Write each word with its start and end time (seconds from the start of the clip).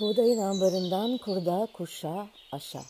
Buğdayın 0.00 0.38
ambarından 0.38 1.18
kurda, 1.18 1.68
kuşa, 1.72 2.26
aşa. 2.52 2.80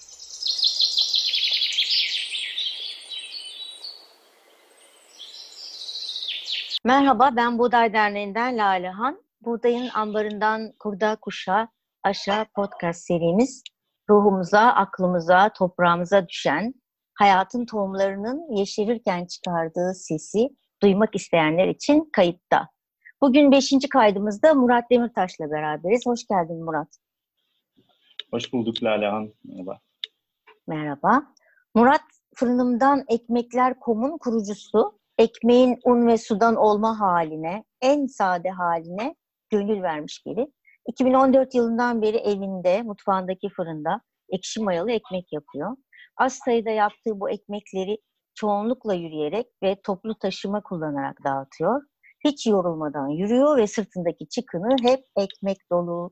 Merhaba, 6.85 7.37
ben 7.37 7.59
Buğday 7.59 7.93
Derneği'nden 7.93 8.59
Lalehan. 8.59 9.23
Buğdayın 9.41 9.89
ambarından 9.95 10.73
kurda, 10.79 11.17
kuşa, 11.17 11.69
aşa 12.03 12.47
podcast 12.55 13.01
serimiz 13.01 13.63
ruhumuza, 14.11 14.61
aklımıza, 14.61 15.53
toprağımıza 15.53 16.29
düşen 16.29 16.75
hayatın 17.15 17.67
tohumlarının 17.67 18.57
yeşerirken 18.57 19.27
çıkardığı 19.27 19.95
sesi 19.95 20.49
duymak 20.83 21.15
isteyenler 21.15 21.69
için 21.69 22.11
kayıtta. 22.13 22.76
Bugün 23.21 23.53
beşinci 23.53 23.89
kaydımızda 23.89 24.55
Murat 24.55 24.91
Demirtaş'la 24.91 25.51
beraberiz. 25.51 26.07
Hoş 26.07 26.27
geldin 26.27 26.65
Murat. 26.65 26.89
Hoş 28.31 28.53
bulduk 28.53 28.83
Lalehan. 28.83 29.33
Merhaba. 29.45 29.81
Merhaba. 30.67 31.23
Murat 31.75 32.01
Fırınımdan 32.35 33.05
Ekmekler 33.09 33.81
Kom'un 33.81 34.19
kurucusu. 34.19 34.99
Ekmeğin 35.19 35.79
un 35.85 36.07
ve 36.07 36.19
sudan 36.19 36.57
olma 36.57 37.01
haline, 37.01 37.65
en 37.81 38.07
sade 38.07 38.51
haline 38.51 39.15
gönül 39.51 39.83
vermiş 39.83 40.27
biri. 40.27 40.47
2014 40.89 41.55
yılından 41.55 42.03
beri 42.03 42.17
evinde, 42.17 42.83
mutfağındaki 42.83 43.49
fırında 43.49 44.01
ekşi 44.29 44.63
mayalı 44.63 44.91
ekmek 44.93 45.33
yapıyor. 45.33 45.77
Az 46.17 46.39
sayıda 46.45 46.71
yaptığı 46.71 47.21
bu 47.21 47.31
ekmekleri 47.31 47.99
çoğunlukla 48.35 48.95
yürüyerek 48.95 49.47
ve 49.63 49.77
toplu 49.83 50.19
taşıma 50.19 50.63
kullanarak 50.63 51.25
dağıtıyor. 51.25 51.83
Hiç 52.27 52.47
yorulmadan 52.47 53.09
yürüyor 53.09 53.57
ve 53.57 53.67
sırtındaki 53.67 54.29
çıkını 54.29 54.77
hep 54.83 55.01
ekmek 55.17 55.59
dolu. 55.73 56.11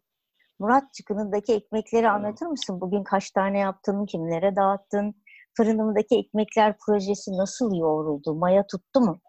Murat 0.58 0.94
çıkınındaki 0.94 1.54
ekmekleri 1.54 2.08
anlatır 2.08 2.46
mısın? 2.46 2.80
Bugün 2.80 3.04
kaç 3.04 3.30
tane 3.30 3.58
yaptın, 3.58 4.06
kimlere 4.06 4.56
dağıttın? 4.56 5.14
Fırınımdaki 5.56 6.18
ekmekler 6.18 6.74
projesi 6.86 7.30
nasıl 7.30 7.74
yoğruldu? 7.74 8.34
Maya 8.34 8.66
tuttu 8.66 9.00
mu? 9.00 9.20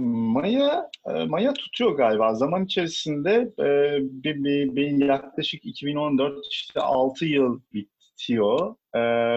Maya 0.00 0.90
Maya 1.28 1.52
tutuyor 1.52 1.96
galiba. 1.96 2.34
Zaman 2.34 2.64
içerisinde 2.64 3.52
bir, 4.00 4.44
bir, 4.44 4.76
bir 4.76 5.06
yaklaşık 5.06 5.64
2014 5.64 6.46
işte 6.50 6.80
6 6.80 7.24
yıl 7.24 7.60
bitiyor 7.72 8.74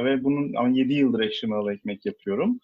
ve 0.05 0.23
bunun 0.23 0.53
ama 0.53 0.69
7 0.69 0.93
yıldır 0.93 1.19
ekşi 1.19 1.47
ekmek 1.71 2.05
yapıyorum. 2.05 2.59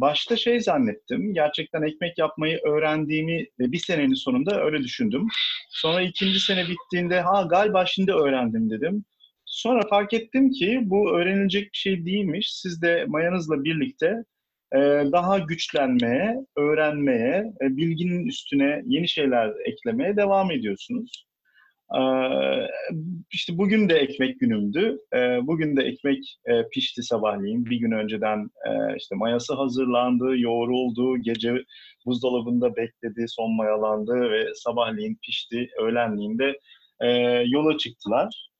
Başta 0.00 0.36
şey 0.36 0.60
zannettim. 0.60 1.34
Gerçekten 1.34 1.82
ekmek 1.82 2.18
yapmayı 2.18 2.58
öğrendiğimi 2.66 3.46
ve 3.60 3.72
bir 3.72 3.78
senenin 3.78 4.14
sonunda 4.14 4.64
öyle 4.64 4.78
düşündüm. 4.78 5.28
Sonra 5.70 6.02
ikinci 6.02 6.40
sene 6.40 6.64
bittiğinde 6.68 7.20
ha 7.20 7.42
galiba 7.50 7.86
şimdi 7.86 8.12
öğrendim 8.12 8.70
dedim. 8.70 9.04
Sonra 9.44 9.88
fark 9.88 10.12
ettim 10.12 10.50
ki 10.50 10.80
bu 10.82 11.16
öğrenilecek 11.16 11.62
bir 11.72 11.78
şey 11.78 12.06
değilmiş. 12.06 12.54
Siz 12.54 12.82
de 12.82 13.04
mayanızla 13.08 13.64
birlikte 13.64 14.24
daha 15.12 15.38
güçlenmeye, 15.38 16.36
öğrenmeye, 16.56 17.52
bilginin 17.60 18.26
üstüne 18.26 18.82
yeni 18.86 19.08
şeyler 19.08 19.52
eklemeye 19.64 20.16
devam 20.16 20.50
ediyorsunuz. 20.50 21.26
İşte 23.32 23.58
bugün 23.58 23.88
de 23.88 23.94
ekmek 23.94 24.40
günümdü. 24.40 24.98
Bugün 25.42 25.76
de 25.76 25.82
ekmek 25.82 26.38
pişti 26.72 27.02
sabahleyin. 27.02 27.66
Bir 27.66 27.76
gün 27.76 27.90
önceden 27.90 28.50
işte 28.96 29.14
mayası 29.14 29.54
hazırlandı, 29.54 30.38
yoğruldu, 30.38 31.18
gece 31.18 31.54
buzdolabında 32.06 32.76
bekledi, 32.76 33.24
son 33.28 33.56
mayalandı 33.56 34.30
ve 34.30 34.46
sabahleyin 34.54 35.18
pişti. 35.22 35.68
Öğlenliğinde 35.80 36.58
yola 37.46 37.78
çıktılar 37.78 38.50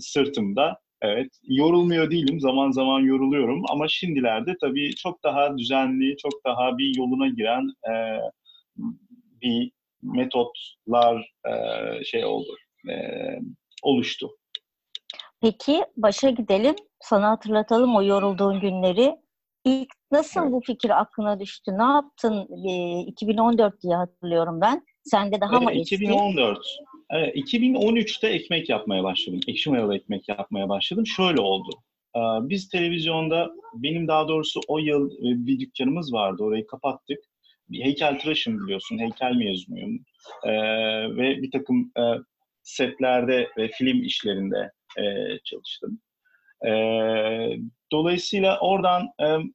sırtımda. 0.00 0.78
Evet, 1.02 1.28
yorulmuyor 1.42 2.10
değilim. 2.10 2.40
Zaman 2.40 2.70
zaman 2.70 3.00
yoruluyorum 3.00 3.62
ama 3.70 3.88
şimdilerde 3.88 4.54
tabii 4.60 4.94
çok 4.94 5.24
daha 5.24 5.58
düzenli, 5.58 6.16
çok 6.16 6.32
daha 6.46 6.78
bir 6.78 6.96
yoluna 6.96 7.28
giren 7.28 7.72
e, 7.90 7.92
bir 9.42 9.70
metotlar 10.02 11.34
e, 11.46 12.04
şey 12.04 12.24
oldu, 12.24 12.56
e, 12.88 12.94
oluştu. 13.82 14.30
Peki 15.40 15.84
başa 15.96 16.30
gidelim. 16.30 16.74
Sana 17.00 17.30
hatırlatalım 17.30 17.96
o 17.96 18.02
yorulduğun 18.02 18.60
günleri. 18.60 19.16
İlk 19.64 19.88
nasıl 20.10 20.40
evet. 20.42 20.52
bu 20.52 20.60
fikir 20.60 21.00
aklına 21.00 21.40
düştü? 21.40 21.72
Ne 21.78 21.82
yaptın? 21.82 22.48
E, 22.68 23.00
2014 23.00 23.82
diye 23.82 23.96
hatırlıyorum 23.96 24.60
ben. 24.60 24.86
Sende 25.04 25.40
daha 25.40 25.60
mı 25.60 25.72
eski? 25.72 25.94
2014. 25.94 26.58
2013'te 27.10 28.28
ekmek 28.28 28.68
yapmaya 28.68 29.04
başladım. 29.04 29.40
Ekşi 29.48 29.70
mayalı 29.70 29.96
ekmek 29.96 30.28
yapmaya 30.28 30.68
başladım. 30.68 31.06
Şöyle 31.06 31.40
oldu. 31.40 31.70
Biz 32.40 32.68
televizyonda, 32.68 33.50
benim 33.74 34.08
daha 34.08 34.28
doğrusu 34.28 34.60
o 34.68 34.78
yıl 34.78 35.10
bir 35.20 35.60
dükkanımız 35.60 36.12
vardı. 36.12 36.42
Orayı 36.42 36.66
kapattık. 36.66 37.18
Heykel 37.72 38.18
tıraşım 38.18 38.64
biliyorsun. 38.64 38.98
Heykel 38.98 39.32
mezunuyum. 39.32 40.04
Ve 41.16 41.42
bir 41.42 41.50
takım 41.50 41.92
setlerde 42.62 43.48
ve 43.58 43.68
film 43.68 44.02
işlerinde 44.02 44.70
çalıştım. 45.44 46.00
Dolayısıyla 47.92 48.58
oradan 48.60 49.08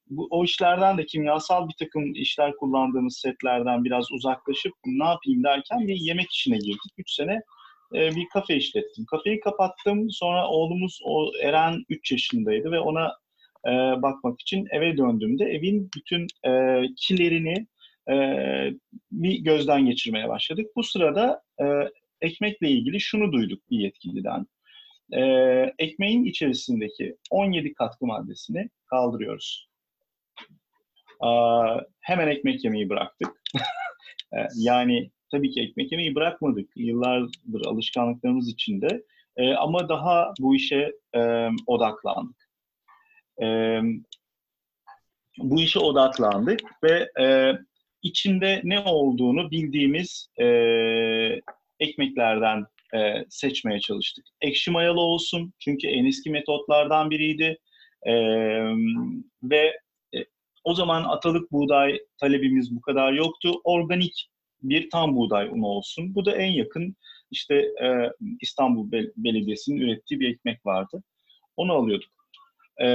bu, 0.09 0.27
o 0.31 0.43
işlerden 0.43 0.97
de 0.97 1.05
kimyasal 1.05 1.67
bir 1.67 1.75
takım 1.79 2.13
işler 2.13 2.55
kullandığımız 2.55 3.17
setlerden 3.17 3.83
biraz 3.83 4.11
uzaklaşıp 4.11 4.73
ne 4.85 5.05
yapayım 5.05 5.43
derken 5.43 5.87
bir 5.87 5.95
yemek 5.95 6.31
işine 6.31 6.57
girdik. 6.57 6.93
Üç 6.97 7.11
sene 7.11 7.41
bir 7.93 8.27
kafe 8.33 8.55
işlettim. 8.55 9.05
Kafeyi 9.05 9.39
kapattım. 9.39 10.09
Sonra 10.09 10.47
oğlumuz 10.47 10.99
o 11.05 11.31
Eren 11.41 11.83
3 11.89 12.11
yaşındaydı 12.11 12.71
ve 12.71 12.79
ona 12.79 13.11
e, 13.67 13.71
bakmak 14.01 14.41
için 14.41 14.67
eve 14.71 14.97
döndüğümde 14.97 15.45
evin 15.45 15.89
bütün 15.95 16.27
e, 16.45 16.81
kilerini 16.97 17.67
e, 18.09 18.15
bir 19.11 19.39
gözden 19.39 19.85
geçirmeye 19.85 20.29
başladık. 20.29 20.67
Bu 20.75 20.83
sırada 20.83 21.41
e, 21.61 21.65
ekmekle 22.21 22.69
ilgili 22.69 22.99
şunu 22.99 23.31
duyduk 23.31 23.69
bir 23.71 23.77
yetkiliden 23.77 24.47
e, 25.13 25.21
ekmeğin 25.79 26.23
içerisindeki 26.23 27.17
17 27.29 27.73
katkı 27.73 28.05
maddesini 28.05 28.69
kaldırıyoruz. 28.85 29.69
E, 31.23 31.29
hemen 31.99 32.27
ekmek 32.27 32.63
yemeyi 32.63 32.89
bıraktık. 32.89 33.41
e, 34.33 34.37
yani 34.55 35.11
tabii 35.31 35.51
ki 35.51 35.61
ekmek 35.61 35.91
yemeyi 35.91 36.15
bırakmadık. 36.15 36.69
Yıllardır 36.75 37.65
alışkanlıklarımız 37.65 38.49
içinde. 38.49 39.03
E, 39.37 39.53
ama 39.53 39.89
daha 39.89 40.33
bu 40.39 40.55
işe 40.55 40.91
e, 41.15 41.49
odaklandık. 41.67 42.49
E, 43.41 43.79
bu 45.37 45.61
işe 45.61 45.79
odaklandık 45.79 46.61
ve 46.83 47.09
e, 47.21 47.53
içinde 48.03 48.61
ne 48.63 48.79
olduğunu 48.79 49.51
bildiğimiz 49.51 50.27
e, 50.41 50.45
ekmeklerden 51.79 52.65
e, 52.95 53.25
seçmeye 53.29 53.79
çalıştık. 53.79 54.25
Ekşi 54.41 54.71
mayalı 54.71 54.99
olsun 55.01 55.53
çünkü 55.59 55.87
en 55.87 56.05
eski 56.05 56.29
metotlardan 56.29 57.09
biriydi. 57.09 57.57
E, 58.03 58.13
ve 59.43 59.79
e, 60.15 60.17
o 60.63 60.73
zaman 60.73 61.03
atalık 61.03 61.51
buğday 61.51 61.99
talebimiz 62.19 62.75
bu 62.75 62.81
kadar 62.81 63.13
yoktu. 63.13 63.61
Organik 63.63 64.29
bir 64.61 64.89
tam 64.89 65.15
buğday 65.15 65.47
unu 65.47 65.65
olsun. 65.65 66.15
Bu 66.15 66.25
da 66.25 66.35
en 66.35 66.51
yakın 66.51 66.95
işte 67.31 67.55
e, 67.55 68.11
İstanbul 68.41 68.91
Bel- 68.91 69.13
Belediyesi'nin 69.17 69.81
ürettiği 69.81 70.19
bir 70.19 70.29
ekmek 70.29 70.65
vardı. 70.65 71.03
Onu 71.57 71.73
alıyorduk. 71.73 72.09
E, 72.81 72.87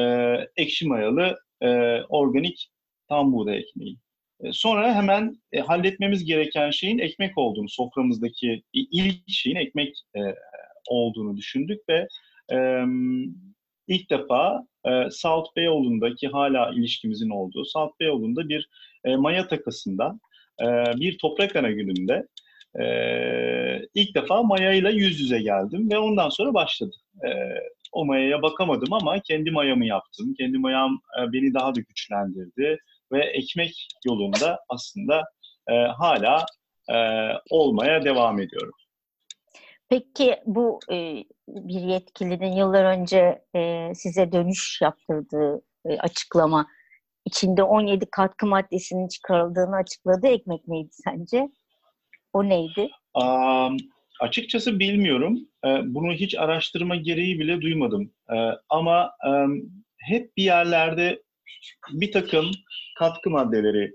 ekşi 0.57 0.87
mayalı 0.87 1.39
e, 1.63 1.69
organik 2.09 2.69
tam 3.09 3.33
buğday 3.33 3.59
ekmeği. 3.59 3.97
E, 4.41 4.53
sonra 4.53 4.95
hemen 4.95 5.37
e, 5.53 5.61
halletmemiz 5.61 6.25
gereken 6.25 6.71
şeyin 6.71 6.99
ekmek 6.99 7.39
olduğunu, 7.39 7.69
soframızdaki 7.69 8.63
ilk 8.73 9.17
şeyin 9.29 9.57
ekmek 9.57 10.03
e, 10.17 10.21
olduğunu 10.89 11.37
düşündük 11.37 11.81
ve 11.89 12.09
e, 12.53 12.85
ilk 13.89 14.11
defa 14.11 14.67
e, 14.87 15.11
Salt 15.11 15.57
Beyoğlu'ndaki 15.57 16.29
hala 16.29 16.71
ilişkimizin 16.71 17.31
olduğu 17.31 17.65
Salt 17.65 18.01
Beyoğlu'nda 18.01 18.49
bir 18.49 18.69
e, 19.05 19.17
maya 19.17 19.49
takasında 19.49 20.19
e, 20.63 20.67
bir 21.01 21.19
toprak 21.19 21.57
ana 21.57 21.71
gününde 21.71 22.27
e, 22.81 22.85
ilk 23.95 24.15
defa 24.15 24.43
mayayla 24.43 24.91
yüz 24.91 25.21
yüze 25.21 25.41
geldim 25.41 25.91
ve 25.91 25.99
ondan 25.99 26.29
sonra 26.29 26.55
başladı. 26.55 26.97
E, 27.27 27.31
o 27.93 28.05
mayaya 28.05 28.43
bakamadım 28.43 28.93
ama 28.93 29.21
kendi 29.21 29.51
mayamı 29.51 29.87
yaptım. 29.87 30.35
Kendi 30.39 30.59
mayam 30.59 31.01
e, 31.21 31.33
beni 31.33 31.55
daha 31.55 31.75
da 31.75 31.81
güçlendirdi 31.81 32.79
ve 33.13 33.25
ekmek 33.25 33.89
yolunda 34.07 34.61
aslında 34.69 35.23
e, 35.71 35.75
hala 35.75 36.47
e, 36.91 36.97
olmaya 37.51 38.05
devam 38.05 38.41
ediyorum. 38.41 38.75
Peki 39.89 40.37
bu 40.47 40.81
e, 40.93 41.25
bir 41.49 41.81
yetkilinin 41.81 42.53
yıllar 42.53 42.85
önce 42.85 43.43
e, 43.57 43.93
size 43.95 44.33
dönüş 44.33 44.79
yaptırdığı 44.83 45.63
e, 45.87 45.99
açıklama 45.99 46.67
içinde 47.25 47.63
17 47.63 48.07
katkı 48.11 48.47
maddesinin 48.47 49.09
çıkarıldığını 49.09 49.77
açıkladığı 49.77 50.27
ekmek 50.27 50.69
neydi 50.69 50.91
sence? 50.91 51.49
O 52.33 52.49
neydi? 52.49 52.91
Um, 53.15 53.77
açıkçası 54.21 54.79
bilmiyorum. 54.79 55.39
E, 55.65 55.69
bunu 55.85 56.13
hiç 56.13 56.35
araştırma 56.35 56.97
gereği 56.97 57.39
bile 57.39 57.61
duymadım. 57.61 58.13
E, 58.35 58.37
ama 58.69 59.13
e, 59.27 59.31
hep 59.99 60.37
bir 60.37 60.43
yerlerde 60.43 61.23
bir 61.93 62.13
takım 62.13 62.51
katkı 62.99 63.31
maddeleri 63.31 63.93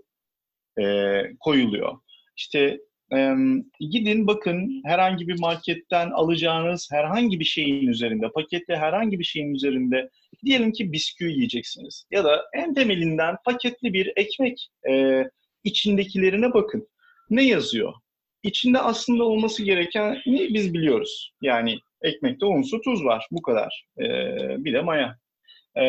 e, 0.81 1.21
koyuluyor. 1.39 1.97
İşte 2.37 2.79
e, 3.15 3.35
gidin 3.79 4.27
bakın 4.27 4.81
herhangi 4.85 5.27
bir 5.27 5.39
marketten 5.39 6.11
alacağınız 6.11 6.89
herhangi 6.91 7.39
bir 7.39 7.45
şeyin 7.45 7.87
üzerinde, 7.87 8.31
pakette 8.31 8.75
herhangi 8.75 9.19
bir 9.19 9.23
şeyin 9.23 9.53
üzerinde 9.53 10.09
diyelim 10.45 10.71
ki 10.71 10.91
bisküvi 10.91 11.31
yiyeceksiniz. 11.31 12.05
Ya 12.11 12.23
da 12.23 12.45
en 12.53 12.73
temelinden 12.73 13.35
paketli 13.45 13.93
bir 13.93 14.13
ekmek 14.15 14.69
e, 14.89 15.23
içindekilerine 15.63 16.53
bakın. 16.53 16.87
Ne 17.29 17.43
yazıyor? 17.43 17.93
İçinde 18.43 18.79
aslında 18.79 19.23
olması 19.23 19.63
gereken 19.63 20.21
ne 20.25 20.39
biz 20.39 20.73
biliyoruz. 20.73 21.33
Yani 21.41 21.79
ekmekte 22.01 22.45
un, 22.45 22.61
su, 22.61 22.81
tuz 22.81 23.05
var. 23.05 23.27
Bu 23.31 23.41
kadar. 23.41 23.85
E, 23.99 24.05
bir 24.63 24.73
de 24.73 24.81
maya. 24.81 25.17
E, 25.77 25.85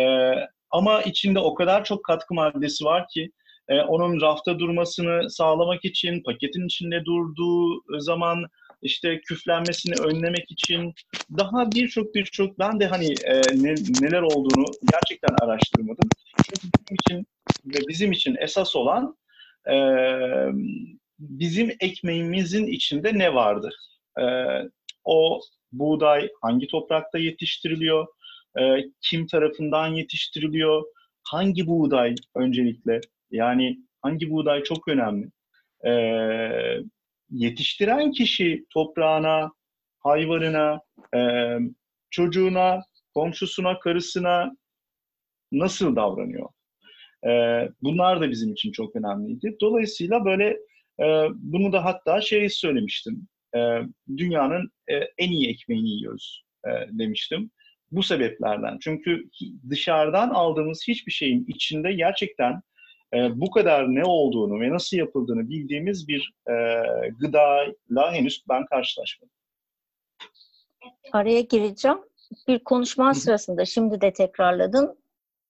ama 0.74 1.02
içinde 1.02 1.38
o 1.38 1.54
kadar 1.54 1.84
çok 1.84 2.04
katkı 2.04 2.34
maddesi 2.34 2.84
var 2.84 3.06
ki 3.14 3.30
e, 3.68 3.80
onun 3.80 4.20
rafta 4.20 4.58
durmasını 4.58 5.30
sağlamak 5.30 5.84
için, 5.84 6.22
paketin 6.22 6.66
içinde 6.66 7.04
durduğu 7.04 7.82
zaman 8.00 8.44
işte 8.82 9.20
küflenmesini 9.20 9.94
önlemek 9.94 10.50
için 10.50 10.94
daha 11.38 11.72
birçok 11.72 12.14
birçok 12.14 12.58
ben 12.58 12.80
de 12.80 12.86
hani 12.86 13.06
e, 13.24 13.40
ne, 13.40 13.74
neler 14.00 14.22
olduğunu 14.22 14.64
gerçekten 14.92 15.34
araştırmadım. 15.42 16.08
Çünkü 16.36 16.68
bizim 16.74 16.94
için 16.94 17.26
ve 17.64 17.88
bizim 17.88 18.12
için 18.12 18.36
esas 18.40 18.76
olan 18.76 19.16
e, 19.70 19.76
bizim 21.18 21.70
ekmeğimizin 21.80 22.66
içinde 22.66 23.18
ne 23.18 23.34
vardı? 23.34 23.70
E, 24.20 24.24
o 25.04 25.40
buğday 25.72 26.28
hangi 26.42 26.66
toprakta 26.66 27.18
yetiştiriliyor? 27.18 28.06
E, 28.60 28.62
kim 29.00 29.26
tarafından 29.26 29.88
yetiştiriliyor? 29.88 30.82
Hangi 31.22 31.66
buğday 31.66 32.14
öncelikle? 32.34 33.00
Yani 33.30 33.78
hangi 34.02 34.30
buğday 34.30 34.62
çok 34.62 34.88
önemli. 34.88 35.30
Ee, 35.86 36.80
yetiştiren 37.30 38.10
kişi 38.12 38.64
toprağına, 38.70 39.52
hayvanına, 39.98 40.80
e, 41.16 41.20
çocuğuna, 42.10 42.82
komşusuna, 43.14 43.78
karısına 43.78 44.56
nasıl 45.52 45.96
davranıyor? 45.96 46.48
Ee, 47.26 47.68
bunlar 47.82 48.20
da 48.20 48.30
bizim 48.30 48.52
için 48.52 48.72
çok 48.72 48.96
önemliydi. 48.96 49.56
Dolayısıyla 49.60 50.24
böyle 50.24 50.48
e, 51.00 51.26
bunu 51.34 51.72
da 51.72 51.84
hatta 51.84 52.20
şey 52.20 52.48
söylemiştim. 52.48 53.28
E, 53.56 53.80
dünyanın 54.16 54.70
e, 54.88 54.94
en 55.18 55.30
iyi 55.30 55.50
ekmeğini 55.50 55.88
yiyoruz 55.88 56.44
e, 56.66 56.70
demiştim. 56.98 57.50
Bu 57.96 58.02
sebeplerden. 58.02 58.78
Çünkü 58.80 59.30
dışarıdan 59.70 60.30
aldığımız 60.30 60.84
hiçbir 60.88 61.12
şeyin 61.12 61.44
içinde 61.48 61.92
gerçekten 61.92 62.62
e, 63.14 63.40
bu 63.40 63.50
kadar 63.50 63.94
ne 63.94 64.04
olduğunu 64.04 64.60
ve 64.60 64.70
nasıl 64.70 64.96
yapıldığını 64.96 65.48
bildiğimiz 65.48 66.08
bir 66.08 66.34
e, 66.48 66.54
gıdayla 67.20 68.12
henüz 68.12 68.44
ben 68.48 68.66
karşılaşmadım. 68.66 69.34
Araya 71.12 71.40
gireceğim. 71.40 71.98
Bir 72.48 72.58
konuşman 72.58 73.12
sırasında 73.12 73.64
şimdi 73.64 74.00
de 74.00 74.12
tekrarladın. 74.12 74.98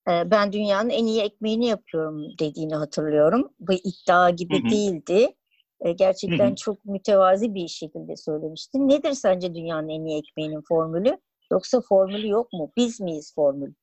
E, 0.09 0.31
ben 0.31 0.53
dünyanın 0.53 0.89
en 0.89 1.05
iyi 1.05 1.21
ekmeğini 1.21 1.67
yapıyorum 1.67 2.25
dediğini 2.39 2.75
hatırlıyorum. 2.75 3.49
Bu 3.59 3.73
iddia 3.73 4.29
gibi 4.29 4.69
değildi. 4.71 5.35
E, 5.81 5.91
gerçekten 5.91 6.55
çok 6.55 6.85
mütevazi 6.85 7.53
bir 7.53 7.67
şekilde 7.67 8.15
söylemiştin. 8.15 8.89
Nedir 8.89 9.11
sence 9.11 9.55
dünyanın 9.55 9.89
en 9.89 10.05
iyi 10.05 10.19
ekmeğinin 10.19 10.61
formülü? 10.61 11.17
Yoksa 11.51 11.81
formülü 11.81 12.29
yok 12.29 12.53
mu? 12.53 12.71
Biz 12.77 13.01
miyiz 13.01 13.35
formül? 13.35 13.73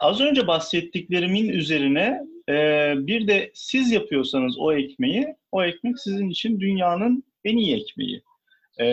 Az 0.00 0.20
önce 0.20 0.46
bahsettiklerimin 0.46 1.48
üzerine 1.48 2.20
e, 2.48 2.54
bir 2.96 3.28
de 3.28 3.50
siz 3.54 3.92
yapıyorsanız 3.92 4.58
o 4.58 4.72
ekmeği, 4.72 5.36
o 5.52 5.64
ekmek 5.64 5.98
sizin 5.98 6.28
için 6.28 6.60
dünyanın 6.60 7.24
en 7.44 7.56
iyi 7.56 7.76
ekmeği. 7.82 8.22
E, 8.80 8.86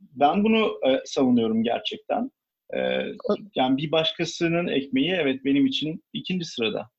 ben 0.00 0.44
bunu 0.44 0.80
e, 0.86 1.02
savunuyorum 1.04 1.62
gerçekten. 1.62 2.30
E, 2.76 2.78
yani 3.54 3.76
bir 3.76 3.92
başkasının 3.92 4.66
ekmeği 4.68 5.12
evet 5.12 5.44
benim 5.44 5.66
için 5.66 6.04
ikinci 6.12 6.44
sırada. 6.44 6.90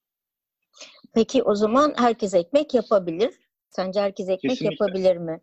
Peki 1.13 1.43
o 1.43 1.55
zaman 1.55 1.93
herkes 1.97 2.33
ekmek 2.33 2.73
yapabilir. 2.73 3.33
Sence 3.69 4.01
herkes 4.01 4.29
ekmek 4.29 4.51
Kesinlikle. 4.51 4.85
yapabilir 4.85 5.17
mi? 5.17 5.41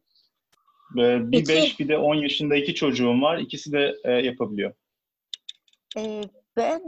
Bir 0.95 1.31
Peki. 1.31 1.49
5 1.49 1.81
bir 1.81 1.89
de 1.89 1.99
10 1.99 2.15
yaşında 2.15 2.57
iki 2.57 2.75
çocuğum 2.75 3.23
var. 3.23 3.39
İkisi 3.39 3.73
de 3.73 3.95
e, 4.05 4.13
yapabiliyor. 4.13 4.75
Ee, 5.99 6.23
ben 6.57 6.83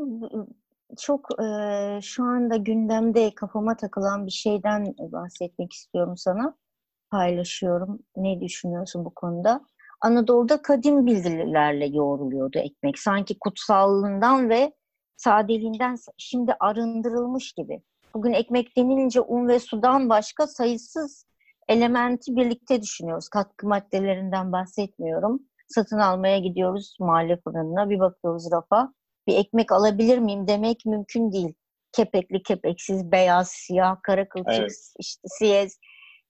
çok 0.99 1.43
e, 1.43 1.47
şu 2.03 2.25
anda 2.25 2.57
gündemde 2.57 3.35
kafama 3.35 3.77
takılan 3.77 4.27
bir 4.27 4.31
şeyden 4.31 4.95
bahsetmek 4.99 5.73
istiyorum 5.73 6.17
sana. 6.17 6.57
Paylaşıyorum. 7.11 7.99
Ne 8.17 8.41
düşünüyorsun 8.41 9.05
bu 9.05 9.15
konuda? 9.15 9.65
Anadolu'da 10.01 10.63
kadim 10.63 11.07
bilgilerle 11.07 11.87
yoğruluyordu 11.87 12.59
ekmek. 12.59 12.99
Sanki 12.99 13.39
kutsallığından 13.39 14.49
ve 14.49 14.73
sadeliğinden 15.17 15.97
şimdi 16.19 16.55
arındırılmış 16.61 17.53
gibi. 17.53 17.83
Bugün 18.15 18.33
ekmek 18.33 18.77
denilince 18.77 19.21
un 19.21 19.49
ve 19.49 19.61
sudan 19.61 20.09
başka 20.09 20.47
sayısız 20.47 21.28
elementi 21.69 22.37
birlikte 22.37 22.83
düşünüyoruz. 22.83 23.29
Katkı 23.29 23.69
maddelerinden 23.69 24.53
bahsetmiyorum. 24.53 25.43
Satın 25.69 25.99
almaya 25.99 26.39
gidiyoruz 26.39 26.97
mahalle 27.01 27.37
fırınına. 27.37 27.91
Bir 27.91 27.99
bakıyoruz 27.99 28.49
rafa 28.53 28.93
bir 29.27 29.37
ekmek 29.37 29.73
alabilir 29.73 30.19
miyim 30.19 30.49
demek 30.49 30.87
mümkün 30.87 31.33
değil. 31.33 31.55
Kepekli, 31.93 32.43
kepeksiz, 32.43 33.13
beyaz, 33.13 33.49
siyah, 33.49 33.97
kara 34.03 34.29
kılçık, 34.29 34.55
evet. 34.59 34.95
işte 34.99 35.23
siyez, 35.39 35.79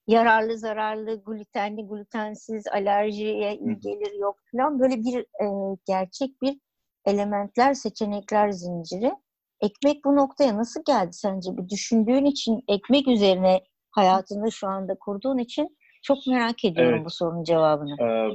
yararlı, 0.07 0.59
zararlı, 0.59 1.25
glutenli, 1.25 1.87
glutensiz, 1.87 2.67
alerjiye 2.67 3.57
iyi 3.57 3.79
gelir 3.79 4.21
yok 4.21 4.39
falan. 4.53 4.81
Böyle 4.81 4.97
bir 4.97 5.19
e, 5.21 5.77
gerçek 5.87 6.43
bir 6.43 6.61
elementler, 7.05 7.75
seçenekler 7.75 8.51
zinciri. 8.51 9.13
Ekmek 9.61 10.05
bu 10.05 10.17
noktaya 10.17 10.57
nasıl 10.57 10.81
geldi 10.87 11.13
sence? 11.13 11.57
Bir 11.57 11.69
düşündüğün 11.69 12.25
için 12.25 12.65
ekmek 12.69 13.09
üzerine 13.09 13.61
hayatını 13.91 14.53
şu 14.53 14.67
anda 14.67 14.95
kurduğun 14.95 15.39
için 15.39 15.79
çok 16.03 16.27
merak 16.27 16.65
ediyorum 16.65 16.95
evet. 16.95 17.07
bu 17.07 17.11
sorunun 17.11 17.45
cevabını. 17.45 18.03
Ee, 18.03 18.31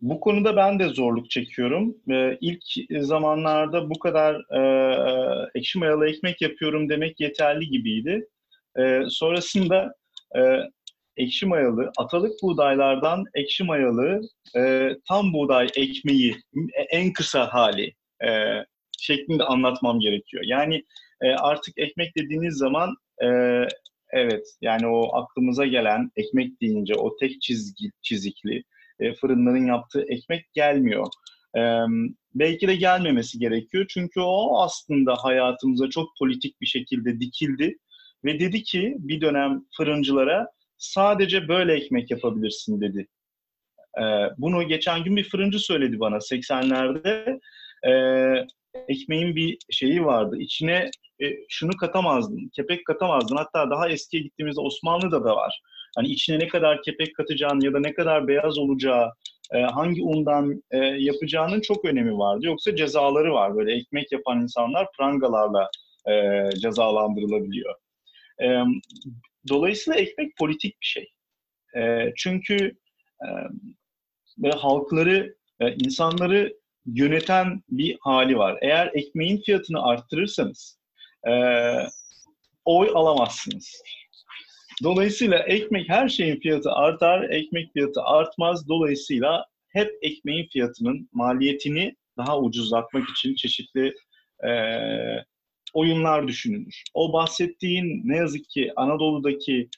bu 0.00 0.20
konuda 0.20 0.56
ben 0.56 0.78
de 0.78 0.88
zorluk 0.88 1.30
çekiyorum. 1.30 1.96
Ee, 2.10 2.38
ilk 2.40 2.62
zamanlarda 3.04 3.90
bu 3.90 3.98
kadar 3.98 4.34
e, 4.34 4.60
ekşi 5.54 5.78
mayalı 5.78 6.08
ekmek 6.08 6.42
yapıyorum 6.42 6.88
demek 6.88 7.20
yeterli 7.20 7.68
gibiydi. 7.68 8.28
E, 8.78 9.00
sonrasında 9.08 9.94
e, 10.36 10.40
ekşi 11.16 11.46
mayalı, 11.46 11.92
atalık 11.98 12.32
buğdaylardan 12.42 13.24
ekşi 13.34 13.64
mayalı 13.64 14.20
e, 14.56 14.90
tam 15.08 15.32
buğday 15.32 15.68
ekmeği 15.76 16.36
en 16.90 17.12
kısa 17.12 17.54
hali 17.54 17.94
e, 18.24 18.28
şeklinde 18.98 19.44
anlatmam 19.44 20.00
gerekiyor. 20.00 20.42
Yani 20.46 20.84
e, 21.22 21.30
artık 21.30 21.78
ekmek 21.78 22.16
dediğiniz 22.16 22.54
zaman 22.54 22.94
e, 23.22 23.28
evet 24.12 24.46
yani 24.60 24.86
o 24.86 25.16
aklımıza 25.16 25.66
gelen 25.66 26.10
ekmek 26.16 26.60
deyince 26.60 26.94
o 26.94 27.16
tek 27.16 27.40
çizgi, 27.40 27.90
çizikli 28.02 28.62
e, 29.00 29.14
fırınların 29.14 29.66
yaptığı 29.66 30.04
ekmek 30.08 30.52
gelmiyor. 30.52 31.06
E, 31.56 31.60
belki 32.34 32.68
de 32.68 32.76
gelmemesi 32.76 33.38
gerekiyor 33.38 33.86
çünkü 33.88 34.20
o 34.20 34.60
aslında 34.60 35.14
hayatımıza 35.14 35.90
çok 35.90 36.08
politik 36.18 36.60
bir 36.60 36.66
şekilde 36.66 37.20
dikildi 37.20 37.76
ve 38.24 38.40
dedi 38.40 38.62
ki 38.62 38.94
bir 38.98 39.20
dönem 39.20 39.64
fırıncılara 39.76 40.48
sadece 40.78 41.48
böyle 41.48 41.74
ekmek 41.74 42.10
yapabilirsin 42.10 42.80
dedi. 42.80 43.06
E, 43.98 44.04
bunu 44.38 44.68
geçen 44.68 45.04
gün 45.04 45.16
bir 45.16 45.28
fırıncı 45.28 45.58
söyledi 45.58 46.00
bana 46.00 46.16
80'lerde. 46.16 47.40
E, 47.86 47.92
ekmeğin 48.88 49.36
bir 49.36 49.58
şeyi 49.70 50.04
vardı. 50.04 50.36
İçine 50.38 50.90
e, 51.22 51.26
şunu 51.48 51.72
katamazdın, 51.76 52.50
kepek 52.52 52.86
katamazdın. 52.86 53.36
Hatta 53.36 53.70
daha 53.70 53.88
eskiye 53.88 54.22
gittiğimizde 54.22 54.60
Osmanlı'da 54.60 55.24
da 55.24 55.36
var 55.36 55.62
hani 55.96 56.08
içine 56.08 56.38
ne 56.38 56.48
kadar 56.48 56.82
kepek 56.82 57.14
katacağın 57.14 57.60
ya 57.60 57.72
da 57.72 57.80
ne 57.80 57.94
kadar 57.94 58.28
beyaz 58.28 58.58
olacağı, 58.58 59.12
e, 59.54 59.58
hangi 59.58 60.02
undan 60.02 60.62
e, 60.70 60.78
yapacağının 60.78 61.60
çok 61.60 61.84
önemi 61.84 62.18
vardı. 62.18 62.46
Yoksa 62.46 62.76
cezaları 62.76 63.32
var. 63.32 63.56
Böyle 63.56 63.76
ekmek 63.76 64.12
yapan 64.12 64.42
insanlar 64.42 64.88
prangalarla 64.98 65.70
e, 66.08 66.50
cezalandırılabiliyor. 66.60 67.74
E, 68.42 68.46
dolayısıyla 69.48 70.00
ekmek 70.00 70.36
politik 70.36 70.80
bir 70.80 70.86
şey. 70.86 71.08
E, 71.76 72.12
çünkü 72.16 72.76
e, 73.22 73.28
ve 74.38 74.50
halkları, 74.50 75.36
e, 75.60 75.72
insanları 75.74 76.56
yöneten 76.86 77.62
bir 77.68 77.96
hali 78.00 78.38
var. 78.38 78.58
Eğer 78.62 78.90
ekmeğin 78.94 79.42
fiyatını 79.42 79.82
arttırırsanız 79.82 80.78
e, 81.28 81.32
oy 82.64 82.90
alamazsınız. 82.94 83.82
Dolayısıyla 84.82 85.38
ekmek 85.38 85.88
her 85.88 86.08
şeyin 86.08 86.40
fiyatı 86.40 86.72
artar, 86.72 87.30
ekmek 87.30 87.72
fiyatı 87.72 88.02
artmaz. 88.02 88.68
Dolayısıyla 88.68 89.46
hep 89.68 89.90
ekmeğin 90.02 90.48
fiyatının 90.52 91.08
maliyetini 91.12 91.96
daha 92.16 92.40
ucuzlatmak 92.40 93.10
için 93.10 93.34
çeşitli 93.34 93.94
e, 94.46 94.50
oyunlar 95.74 96.28
düşünülür. 96.28 96.82
O 96.94 97.12
bahsettiğin 97.12 98.02
ne 98.04 98.16
yazık 98.16 98.48
ki 98.48 98.72
Anadolu'daki 98.76 99.68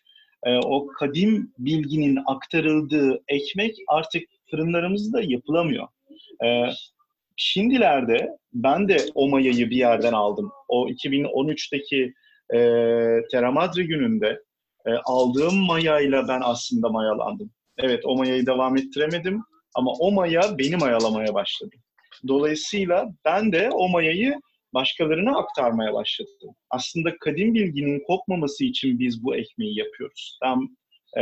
e, 0.47 0.57
o 0.57 0.87
kadim 0.87 1.53
bilginin 1.59 2.19
aktarıldığı 2.27 3.23
ekmek 3.29 3.77
artık 3.89 4.23
fırınlarımızda 4.51 5.21
yapılamıyor. 5.23 5.89
E, 6.45 6.71
şimdilerde 7.39 8.29
ben 8.53 8.89
de 8.89 8.97
o 9.15 9.29
mayayı 9.29 9.71
bir 9.71 9.77
yerden 9.77 10.13
aldım. 10.13 10.51
O 10.69 10.89
2013'teki 10.89 12.15
e, 12.55 12.59
Teramadri 13.31 13.87
gününde 13.87 14.43
e, 14.87 14.91
aldığım 15.05 15.57
mayayla 15.67 16.29
ben 16.29 16.41
aslında 16.45 16.89
mayalandım. 16.89 17.51
Evet 17.79 18.07
o 18.07 18.17
mayayı 18.17 18.47
devam 18.47 18.77
ettiremedim 18.77 19.43
ama 19.75 19.93
o 19.93 20.13
maya 20.13 20.59
beni 20.59 20.77
mayalamaya 20.77 21.35
başladı. 21.35 21.77
Dolayısıyla 22.29 23.09
ben 23.25 23.53
de 23.53 23.71
o 23.73 23.89
mayayı 23.89 24.41
başkalarına 24.75 25.39
aktarmaya 25.39 25.95
başladım. 25.95 26.55
Aslında 26.71 27.19
kadim 27.19 27.55
bilginin 27.55 28.03
kopmaması 28.07 28.65
için 28.65 28.99
biz 28.99 29.25
bu 29.25 29.37
ekmeği 29.37 29.79
yapıyoruz. 29.79 30.39
Ben 30.45 30.57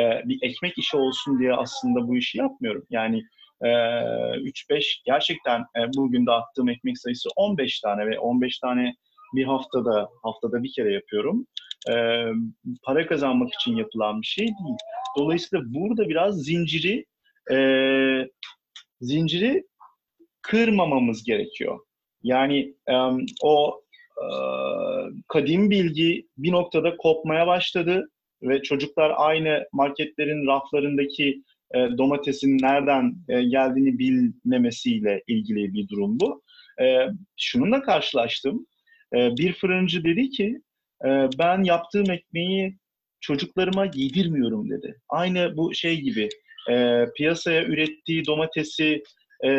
e, 0.01 0.29
bir 0.29 0.39
ekmek 0.43 0.79
işi 0.79 0.97
olsun 0.97 1.39
diye 1.39 1.53
aslında 1.55 2.09
bu 2.09 2.17
işi 2.17 2.39
yapmıyorum. 2.39 2.87
Yani 2.91 3.23
e, 3.63 3.69
3-5 3.69 5.03
gerçekten 5.05 5.61
e, 5.61 5.81
bugün 5.97 6.27
de 6.27 6.31
attığım 6.31 6.69
ekmek 6.69 6.99
sayısı 6.99 7.29
15 7.37 7.81
tane 7.81 8.07
ve 8.07 8.19
15 8.19 8.59
tane 8.59 8.95
bir 9.35 9.45
haftada 9.45 10.09
haftada 10.23 10.63
bir 10.63 10.73
kere 10.77 10.93
yapıyorum. 10.93 11.47
E, 11.91 12.25
para 12.83 13.07
kazanmak 13.07 13.55
için 13.55 13.77
yapılan 13.77 14.21
bir 14.21 14.27
şey 14.27 14.47
değil. 14.47 14.77
Dolayısıyla 15.19 15.65
burada 15.69 16.09
biraz 16.09 16.43
zinciri 16.43 17.05
e, 17.53 17.57
zinciri 19.01 19.65
kırmamamız 20.43 21.25
gerekiyor. 21.25 21.79
Yani 22.23 22.75
um, 22.89 23.27
o 23.43 23.81
uh, 24.17 25.11
kadim 25.29 25.71
bilgi 25.71 26.29
bir 26.39 26.53
noktada 26.53 26.97
kopmaya 26.97 27.47
başladı 27.47 28.09
ve 28.43 28.63
çocuklar 28.63 29.13
aynı 29.17 29.67
marketlerin 29.73 30.47
raflarındaki 30.47 31.43
e, 31.75 31.99
domatesin 31.99 32.59
nereden 32.59 33.15
e, 33.29 33.43
geldiğini 33.43 33.99
bilmemesiyle 33.99 35.23
ilgili 35.27 35.75
bir 35.75 35.89
durum 35.89 36.21
bu. 36.21 36.43
E, 36.83 37.09
şununla 37.37 37.83
karşılaştım. 37.83 38.67
E, 39.15 39.37
bir 39.37 39.53
fırıncı 39.53 40.05
dedi 40.05 40.31
ki 40.31 40.61
e, 41.05 41.09
ben 41.39 41.63
yaptığım 41.63 42.11
ekmeği 42.11 42.79
çocuklarıma 43.21 43.85
yedirmiyorum 43.85 44.71
dedi. 44.71 45.01
Aynı 45.09 45.57
bu 45.57 45.75
şey 45.75 46.01
gibi 46.01 46.29
e, 46.71 47.05
piyasaya 47.17 47.65
ürettiği 47.65 48.27
domatesi 48.27 49.03
e, 49.45 49.51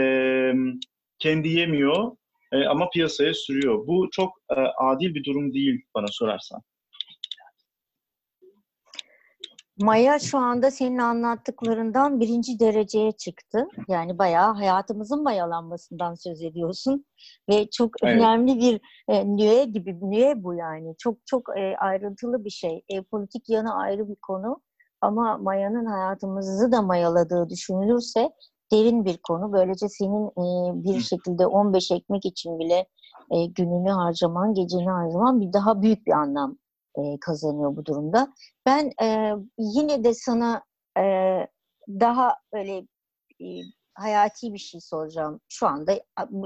kendi 1.19 1.47
yemiyor 1.47 2.11
e, 2.51 2.65
ama 2.65 2.89
piyasaya 2.89 3.33
sürüyor. 3.33 3.87
Bu 3.87 4.09
çok 4.11 4.33
e, 4.51 4.59
adil 4.59 5.13
bir 5.13 5.23
durum 5.23 5.53
değil 5.53 5.81
bana 5.95 6.07
sorarsan. 6.07 6.61
Maya 9.79 10.19
şu 10.19 10.37
anda 10.37 10.71
senin 10.71 10.97
anlattıklarından 10.97 12.19
birinci 12.19 12.59
dereceye 12.59 13.11
çıktı. 13.11 13.67
Yani 13.87 14.17
bayağı 14.17 14.53
hayatımızın 14.53 15.23
mayalanmasından 15.23 16.15
söz 16.15 16.41
ediyorsun. 16.41 17.05
Ve 17.49 17.69
çok 17.69 17.91
Evet. 18.03 18.15
önemli 18.15 18.57
bir 18.59 18.81
e, 19.07 19.25
nüve 19.37 19.63
gibi, 19.63 19.99
nüve 20.01 20.43
bu 20.43 20.53
yani. 20.53 20.95
Çok 20.97 21.17
çok 21.25 21.57
e, 21.57 21.77
ayrıntılı 21.77 22.45
bir 22.45 22.49
şey. 22.49 22.83
E, 22.89 23.01
politik 23.01 23.49
yanı 23.49 23.75
ayrı 23.75 24.09
bir 24.09 24.15
konu. 24.15 24.61
Ama 25.01 25.37
mayanın 25.37 25.85
hayatımızı 25.85 26.71
da 26.71 26.81
mayaladığı 26.81 27.49
düşünülürse 27.49 28.29
derin 28.71 29.05
bir 29.05 29.17
konu. 29.17 29.53
Böylece 29.53 29.89
senin 29.89 30.27
e, 30.27 30.83
bir 30.83 30.99
şekilde 30.99 31.47
15 31.47 31.91
ekmek 31.91 32.25
için 32.25 32.59
bile 32.59 32.87
e, 33.31 33.45
gününü 33.45 33.89
harcaman, 33.89 34.53
geceni 34.53 34.89
harcaman 34.89 35.41
bir 35.41 35.53
daha 35.53 35.81
büyük 35.81 36.07
bir 36.07 36.11
anlam 36.11 36.57
e, 36.97 37.19
kazanıyor 37.21 37.75
bu 37.75 37.85
durumda. 37.85 38.33
Ben 38.65 38.91
e, 39.03 39.33
yine 39.57 40.03
de 40.03 40.13
sana 40.13 40.63
e, 40.97 41.03
daha 41.89 42.35
öyle 42.53 42.77
e, 43.41 43.45
hayati 43.95 44.53
bir 44.53 44.57
şey 44.57 44.81
soracağım. 44.81 45.39
Şu 45.49 45.67
anda 45.67 45.93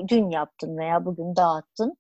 dün 0.08 0.30
yaptın 0.30 0.78
veya 0.78 1.06
bugün 1.06 1.36
dağıttın. 1.36 1.98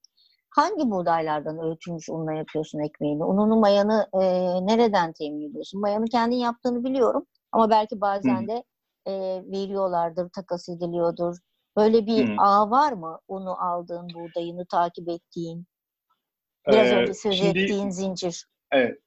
Hangi 0.49 0.91
buğdaylardan 0.91 1.59
öğütülmüş 1.59 2.09
unla 2.09 2.33
yapıyorsun 2.33 2.79
ekmeğini? 2.79 3.23
Ununu, 3.23 3.55
mayanı 3.55 4.07
e, 4.13 4.19
nereden 4.65 5.13
temin 5.13 5.49
ediyorsun? 5.49 5.81
Mayanı 5.81 6.05
kendin 6.05 6.35
yaptığını 6.35 6.83
biliyorum 6.83 7.25
ama 7.51 7.69
belki 7.69 8.01
bazen 8.01 8.43
Hı. 8.43 8.47
de 8.47 8.63
e, 9.07 9.11
veriyorlardır, 9.51 10.29
takas 10.29 10.69
ediliyordur. 10.69 11.37
Böyle 11.77 12.05
bir 12.05 12.27
Hı. 12.27 12.35
ağ 12.37 12.71
var 12.71 12.93
mı? 12.93 13.19
Unu 13.27 13.63
aldığın, 13.63 14.13
buğdayını 14.13 14.65
takip 14.65 15.09
ettiğin, 15.09 15.65
biraz 16.67 16.87
Ee, 16.91 16.95
önce 16.95 17.13
söz 17.13 17.33
şimdi- 17.35 17.59
ettiğin 17.59 17.89
zincir. 17.89 18.45
Evet. 18.71 18.97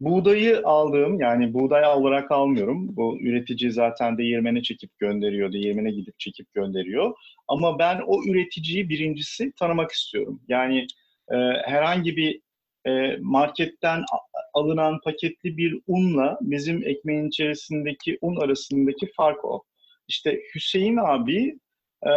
Buğdayı 0.00 0.60
aldığım 0.64 1.20
yani 1.20 1.54
buğday 1.54 1.84
olarak 1.86 2.30
almıyorum. 2.32 2.96
Bu 2.96 3.18
üretici 3.20 3.70
zaten 3.72 4.18
değirmene 4.18 4.62
çekip 4.62 4.98
gönderiyor. 4.98 5.52
Değirmene 5.52 5.90
gidip 5.90 6.18
çekip 6.18 6.54
gönderiyor. 6.54 7.14
Ama 7.48 7.78
ben 7.78 8.00
o 8.06 8.24
üreticiyi 8.24 8.88
birincisi 8.88 9.52
tanımak 9.52 9.90
istiyorum. 9.90 10.40
Yani 10.48 10.86
e, 11.32 11.36
herhangi 11.64 12.16
bir 12.16 12.40
e, 12.86 13.16
marketten 13.20 14.04
alınan 14.54 15.00
paketli 15.04 15.56
bir 15.56 15.78
unla 15.86 16.38
bizim 16.40 16.82
ekmeğin 16.86 17.28
içerisindeki 17.28 18.18
un 18.20 18.36
arasındaki 18.36 19.10
fark 19.16 19.44
o. 19.44 19.62
İşte 20.08 20.40
Hüseyin 20.54 20.96
abi 20.96 21.58
e, 22.06 22.10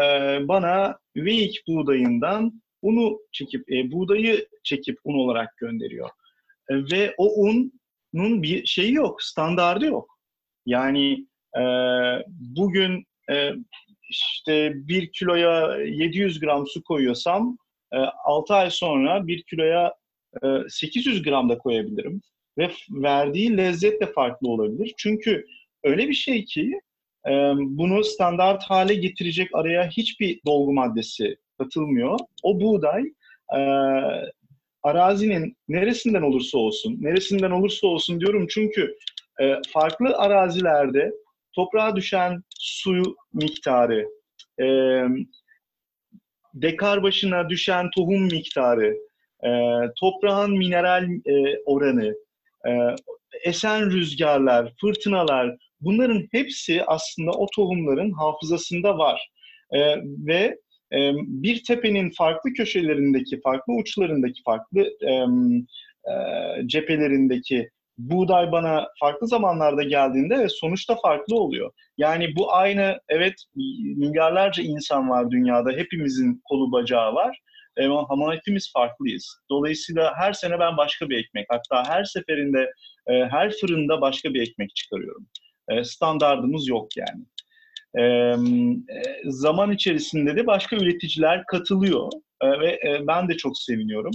bana 0.47 0.99
Üveyik 1.15 1.63
buğdayından 1.67 2.61
unu 2.81 3.19
çekip, 3.31 3.71
e, 3.71 3.91
buğdayı 3.91 4.47
çekip 4.63 4.99
un 5.03 5.13
olarak 5.13 5.57
gönderiyor. 5.57 6.09
E, 6.69 6.75
ve 6.75 7.13
o 7.17 7.33
unun 7.43 8.43
bir 8.43 8.65
şeyi 8.65 8.93
yok, 8.93 9.23
standardı 9.23 9.85
yok. 9.85 10.19
Yani 10.65 11.25
e, 11.57 11.63
bugün 12.27 13.05
e, 13.31 13.51
işte 14.09 14.71
bir 14.75 15.11
kiloya 15.11 15.77
700 15.77 16.39
gram 16.39 16.67
su 16.67 16.83
koyuyorsam 16.83 17.57
e, 17.93 17.97
6 18.23 18.53
ay 18.53 18.69
sonra 18.69 19.27
bir 19.27 19.43
kiloya 19.43 19.93
e, 20.43 20.47
800 20.69 21.23
gram 21.23 21.49
da 21.49 21.57
koyabilirim. 21.57 22.21
Ve 22.57 22.71
verdiği 22.89 23.57
lezzet 23.57 24.01
de 24.01 24.11
farklı 24.13 24.49
olabilir. 24.49 24.93
Çünkü 24.97 25.45
öyle 25.83 26.07
bir 26.07 26.13
şey 26.13 26.45
ki 26.45 26.79
e, 27.27 27.31
bunu 27.57 28.03
standart 28.03 28.63
hale 28.63 28.93
getirecek 28.93 29.49
araya 29.53 29.89
hiçbir 29.89 30.41
dolgu 30.45 30.73
maddesi 30.73 31.37
katılmıyor. 31.63 32.19
O 32.43 32.61
buğday 32.61 33.03
e, 33.57 33.61
arazinin 34.83 35.57
neresinden 35.67 36.21
olursa 36.21 36.57
olsun, 36.57 36.97
neresinden 37.01 37.51
olursa 37.51 37.87
olsun 37.87 38.19
diyorum 38.19 38.47
çünkü 38.49 38.95
e, 39.41 39.55
farklı 39.73 40.17
arazilerde 40.17 41.11
toprağa 41.53 41.95
düşen 41.95 42.43
su 42.59 43.03
miktarı, 43.33 44.05
e, 44.61 44.65
dekar 46.53 47.03
başına 47.03 47.49
düşen 47.49 47.89
tohum 47.95 48.21
miktarı, 48.23 48.97
e, 49.43 49.49
toprağın 49.99 50.57
mineral 50.57 51.03
e, 51.25 51.57
oranı, 51.65 52.15
e, 52.67 52.71
esen 53.43 53.91
rüzgarlar, 53.91 54.73
fırtınalar 54.81 55.57
bunların 55.81 56.27
hepsi 56.31 56.83
aslında 56.85 57.31
o 57.31 57.47
tohumların 57.55 58.11
hafızasında 58.11 58.97
var. 58.97 59.31
E, 59.71 59.79
ve 60.27 60.57
bir 61.21 61.63
tepenin 61.63 62.11
farklı 62.17 62.53
köşelerindeki, 62.53 63.41
farklı 63.41 63.73
uçlarındaki, 63.73 64.41
farklı 64.45 64.81
e, 65.01 65.11
e, 66.11 66.67
cephelerindeki 66.67 67.69
buğday 67.97 68.51
bana 68.51 68.87
farklı 68.99 69.27
zamanlarda 69.27 69.83
geldiğinde 69.83 70.49
sonuçta 70.49 70.95
farklı 70.95 71.35
oluyor. 71.35 71.71
Yani 71.97 72.35
bu 72.35 72.53
aynı, 72.53 72.99
evet 73.09 73.33
milyarlarca 73.97 74.63
insan 74.63 75.09
var 75.09 75.31
dünyada, 75.31 75.71
hepimizin 75.71 76.41
kolu 76.49 76.71
bacağı 76.71 77.13
var 77.13 77.39
ama, 77.79 78.05
ama 78.09 78.35
hepimiz 78.35 78.71
farklıyız. 78.73 79.37
Dolayısıyla 79.49 80.13
her 80.17 80.33
sene 80.33 80.59
ben 80.59 80.77
başka 80.77 81.09
bir 81.09 81.17
ekmek, 81.17 81.45
hatta 81.49 81.89
her 81.89 82.03
seferinde, 82.03 82.71
e, 83.07 83.13
her 83.13 83.51
fırında 83.61 84.01
başka 84.01 84.33
bir 84.33 84.41
ekmek 84.41 84.75
çıkarıyorum. 84.75 85.27
E, 85.69 85.83
standardımız 85.83 86.67
yok 86.67 86.97
yani. 86.97 87.25
E, 87.99 88.35
zaman 89.25 89.71
içerisinde 89.71 90.35
de 90.35 90.47
başka 90.47 90.75
üreticiler 90.75 91.45
katılıyor 91.45 92.11
E, 92.41 92.59
ve 92.59 92.67
e, 92.67 93.07
ben 93.07 93.29
de 93.29 93.37
çok 93.37 93.57
seviniyorum. 93.57 94.13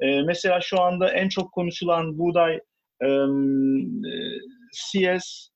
E, 0.00 0.22
mesela 0.22 0.60
şu 0.60 0.80
anda 0.80 1.10
en 1.12 1.28
çok 1.28 1.52
konuşulan 1.52 2.18
buğday 2.18 2.60
e, 3.02 3.08
CS, 4.72 5.48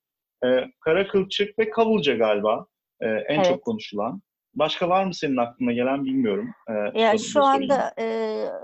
e, 0.44 0.48
kara 0.80 1.08
kılçık 1.08 1.58
ve 1.58 1.70
kavurca 1.70 2.14
galiba 2.14 2.66
e, 3.00 3.06
en 3.06 3.34
Evet. 3.34 3.46
çok 3.46 3.62
konuşulan. 3.62 4.22
Başka 4.54 4.88
var 4.88 5.04
mı 5.04 5.14
senin 5.14 5.36
aklına 5.36 5.72
gelen 5.72 6.04
bilmiyorum. 6.04 6.48
Ee, 6.68 7.00
Ya 7.00 7.18
şu 7.18 7.44
anda 7.44 7.94
e, 7.98 8.04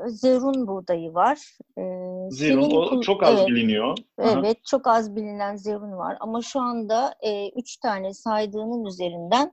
zerun 0.06 0.66
buğdayı 0.66 1.14
var. 1.14 1.38
E, 1.78 1.82
Zerun 2.30 2.62
senin 2.62 2.76
o 2.76 3.00
çok 3.00 3.22
az 3.22 3.38
evet, 3.38 3.48
biliniyor. 3.48 3.98
Aha. 4.18 4.38
Evet, 4.38 4.56
çok 4.70 4.86
az 4.86 5.16
bilinen 5.16 5.56
zerun 5.56 5.92
var. 5.92 6.16
Ama 6.20 6.42
şu 6.42 6.60
anda 6.60 7.14
e, 7.20 7.48
üç 7.48 7.76
tane 7.76 8.14
saydığının 8.14 8.84
üzerinden 8.84 9.52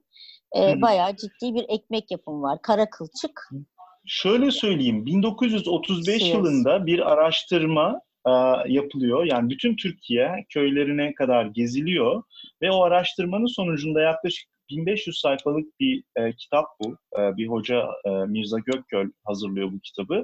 e, 0.57 0.81
bayağı 0.81 1.15
ciddi 1.15 1.53
bir 1.55 1.65
ekmek 1.69 2.11
yapımı 2.11 2.41
var. 2.41 2.59
Kara 2.61 2.89
kılçık. 2.89 3.49
Şöyle 4.07 4.51
söyleyeyim, 4.51 5.05
1935 5.05 6.21
Siyas. 6.23 6.35
yılında 6.37 6.85
bir 6.85 7.11
araştırma 7.11 8.01
e, 8.27 8.31
yapılıyor. 8.67 9.23
Yani 9.23 9.49
bütün 9.49 9.75
Türkiye 9.75 10.45
köylerine 10.49 11.13
kadar 11.13 11.45
geziliyor 11.45 12.23
ve 12.61 12.71
o 12.71 12.83
araştırmanın 12.83 13.55
sonucunda 13.55 14.01
yaklaşık 14.01 14.54
1500 14.69 15.19
sayfalık 15.19 15.79
bir 15.79 16.03
e, 16.15 16.33
kitap 16.35 16.65
bu. 16.79 16.97
E, 17.19 17.37
bir 17.37 17.47
hoca 17.47 17.85
e, 18.05 18.09
Mirza 18.09 18.59
Gökgöl 18.59 19.09
hazırlıyor 19.25 19.71
bu 19.71 19.79
kitabı. 19.79 20.23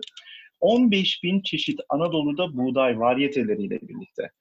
15 0.60 1.24
bin 1.24 1.42
çeşit 1.42 1.80
Anadolu'da 1.90 2.58
buğday 2.58 3.00
varyeteleriyle 3.00 3.80
birlikte. 3.82 4.32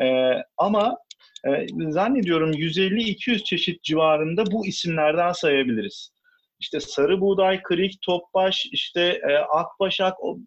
E, 0.00 0.34
ama 0.56 0.98
e, 1.46 1.66
zannediyorum 1.90 2.52
150-200 2.52 3.44
çeşit 3.44 3.82
civarında 3.82 4.46
bu 4.46 4.66
isimlerden 4.66 5.32
sayabiliriz. 5.32 6.12
İşte 6.60 6.80
sarı 6.80 7.20
buğday, 7.20 7.62
kırık, 7.62 7.92
topbaş, 8.02 8.66
işte 8.72 9.20
e, 9.28 9.36
akbaşak 9.36 10.24
o, 10.24 10.38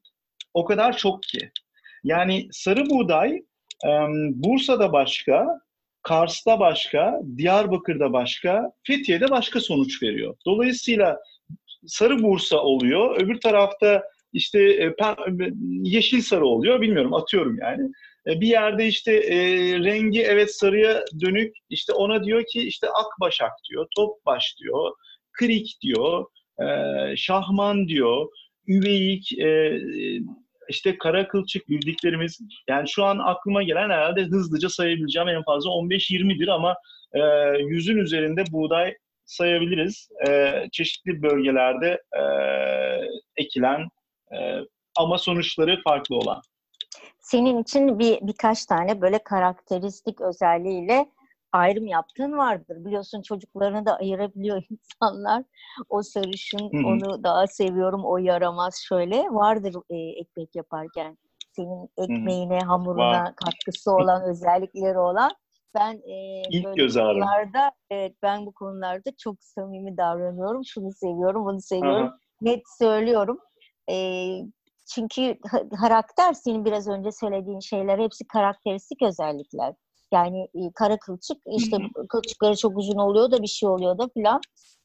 o 0.53 0.65
kadar 0.65 0.97
çok 0.97 1.23
ki. 1.23 1.51
Yani 2.03 2.47
sarı 2.51 2.89
buğday 2.89 3.31
e, 3.85 3.89
Bursa'da 4.29 4.93
başka, 4.93 5.59
Kars'ta 6.03 6.59
başka, 6.59 7.19
Diyarbakır'da 7.37 8.13
başka, 8.13 8.71
Fethiye'de 8.83 9.29
başka 9.29 9.59
sonuç 9.59 10.03
veriyor. 10.03 10.35
Dolayısıyla 10.45 11.19
sarı 11.85 12.23
Bursa 12.23 12.57
oluyor, 12.57 13.21
öbür 13.21 13.39
tarafta 13.41 14.03
işte 14.33 14.63
e, 14.63 14.87
pe- 14.87 15.53
yeşil 15.83 16.21
sarı 16.21 16.45
oluyor, 16.45 16.81
bilmiyorum 16.81 17.13
atıyorum 17.13 17.57
yani. 17.61 17.91
E, 18.27 18.41
bir 18.41 18.47
yerde 18.47 18.87
işte 18.87 19.13
e, 19.13 19.37
rengi 19.79 20.21
evet 20.23 20.55
sarıya 20.55 21.05
dönük, 21.21 21.55
işte 21.69 21.93
ona 21.93 22.23
diyor 22.23 22.43
ki 22.45 22.61
işte 22.61 22.87
akbaşak 22.89 23.51
diyor, 23.69 23.87
topbaş 23.95 24.55
diyor, 24.59 24.91
krik 25.31 25.77
diyor, 25.81 26.25
e, 26.61 26.67
şahman 27.17 27.87
diyor, 27.87 28.27
üveyik, 28.67 29.39
e, 29.39 29.79
işte 30.69 30.97
kara 30.97 31.27
kılçık 31.27 31.69
bildiklerimiz. 31.69 32.39
Yani 32.69 32.89
şu 32.89 33.03
an 33.03 33.19
aklıma 33.19 33.63
gelen 33.63 33.89
herhalde 33.89 34.23
hızlıca 34.23 34.69
sayabileceğim 34.69 35.27
en 35.27 35.43
fazla 35.43 35.69
15-20'dir 35.69 36.47
ama 36.47 36.75
e, 37.13 37.19
yüzün 37.59 37.97
üzerinde 37.97 38.43
buğday 38.51 38.93
sayabiliriz. 39.25 40.09
E, 40.27 40.53
çeşitli 40.71 41.21
bölgelerde 41.21 42.01
e, 42.13 42.23
ekilen 43.37 43.87
e, 44.31 44.37
ama 44.97 45.17
sonuçları 45.17 45.81
farklı 45.83 46.15
olan. 46.15 46.41
Senin 47.19 47.61
için 47.61 47.99
bir 47.99 48.17
birkaç 48.21 48.65
tane 48.65 49.01
böyle 49.01 49.19
karakteristik 49.23 50.21
özelliğiyle 50.21 51.05
ayrım 51.53 51.87
yaptığın 51.87 52.37
vardır. 52.37 52.85
Biliyorsun 52.85 53.21
çocuklarını 53.21 53.85
da 53.85 53.95
ayırabiliyor 53.95 54.63
insanlar. 54.69 55.43
O 55.89 56.01
sarışın, 56.01 56.71
Hı 56.71 56.77
hı. 56.77 56.87
onu 56.87 57.23
daha 57.23 57.47
seviyorum, 57.47 58.01
o 58.05 58.17
yaramaz 58.17 58.75
şöyle. 58.87 59.17
Vardır 59.17 59.75
e, 59.89 59.95
ekmek 59.97 60.55
yaparken. 60.55 61.17
Senin 61.55 61.89
ekmeğine, 61.97 62.59
hamuruna 62.59 63.23
Var. 63.23 63.35
katkısı 63.35 63.91
olan, 63.91 64.23
özellikleri 64.23 64.99
olan. 64.99 65.31
Ben 65.75 65.93
e, 65.93 66.41
İlk 66.49 66.65
böyle 66.65 66.75
göz 66.75 66.97
ağrım. 66.97 67.21
konularda, 67.21 67.71
evet, 67.89 68.15
ben 68.23 68.45
bu 68.45 68.51
konularda 68.51 69.11
çok 69.17 69.43
samimi 69.43 69.97
davranıyorum. 69.97 70.65
Şunu 70.65 70.91
seviyorum, 70.91 71.45
bunu 71.45 71.61
seviyorum. 71.61 72.07
Aha. 72.07 72.17
Net 72.41 72.61
söylüyorum. 72.79 73.39
E, 73.91 74.27
çünkü 74.95 75.37
karakter 75.81 76.33
senin 76.33 76.65
biraz 76.65 76.87
önce 76.87 77.11
söylediğin 77.11 77.59
şeyler 77.59 77.99
hepsi 77.99 78.27
karakteristik 78.27 79.01
özellikler. 79.01 79.73
Yani 80.13 80.47
e, 80.55 80.71
kara 80.75 80.97
kılçık 80.97 81.37
işte 81.57 81.77
kılçıkları 82.09 82.55
çok 82.55 82.77
uzun 82.77 82.97
oluyor 82.97 83.31
da 83.31 83.41
bir 83.41 83.47
şey 83.47 83.69
oluyor 83.69 83.97
da 83.97 84.09
filan. 84.13 84.41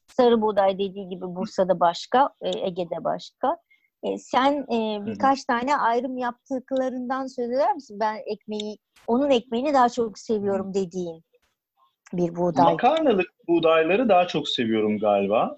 Sarı 0.07 0.41
buğday 0.41 0.73
dediği 0.73 1.09
gibi 1.09 1.21
Bursa'da 1.21 1.79
başka, 1.79 2.29
e, 2.41 2.49
Ege'de 2.49 3.03
başka. 3.03 3.57
E, 4.03 4.17
sen 4.17 4.65
e, 4.73 5.05
birkaç 5.05 5.45
tane 5.45 5.77
ayrım 5.77 6.17
yaptıklarından 6.17 7.27
söz 7.27 7.51
eder 7.51 7.73
misin? 7.73 7.99
Ben 7.99 8.17
ekmeği, 8.25 8.77
onun 9.07 9.29
ekmeğini 9.29 9.73
daha 9.73 9.89
çok 9.89 10.19
seviyorum 10.19 10.73
dediğin 10.73 11.23
bir 12.13 12.35
buğday. 12.35 12.65
Makarnalık 12.65 13.29
buğdayları 13.47 14.09
daha 14.09 14.27
çok 14.27 14.49
seviyorum 14.49 14.99
galiba. 14.99 15.55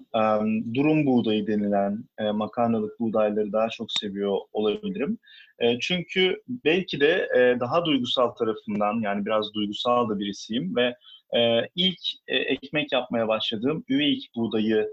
Durum 0.74 1.06
buğdayı 1.06 1.46
denilen 1.46 2.04
e, 2.18 2.30
makarnalık 2.30 3.00
buğdayları 3.00 3.52
daha 3.52 3.68
çok 3.68 3.92
seviyor 3.92 4.38
olabilirim. 4.52 5.18
E, 5.58 5.78
çünkü 5.78 6.42
belki 6.48 7.00
de 7.00 7.28
e, 7.36 7.60
daha 7.60 7.84
duygusal 7.84 8.28
tarafından 8.28 9.00
yani 9.00 9.26
biraz 9.26 9.54
duygusal 9.54 10.08
da 10.08 10.18
birisiyim 10.18 10.76
ve 10.76 10.94
e, 11.38 11.68
ilk 11.74 12.00
ekmek 12.28 12.92
yapmaya 12.92 13.28
başladığım 13.28 13.84
üveyik 13.88 14.30
buğdayı 14.36 14.88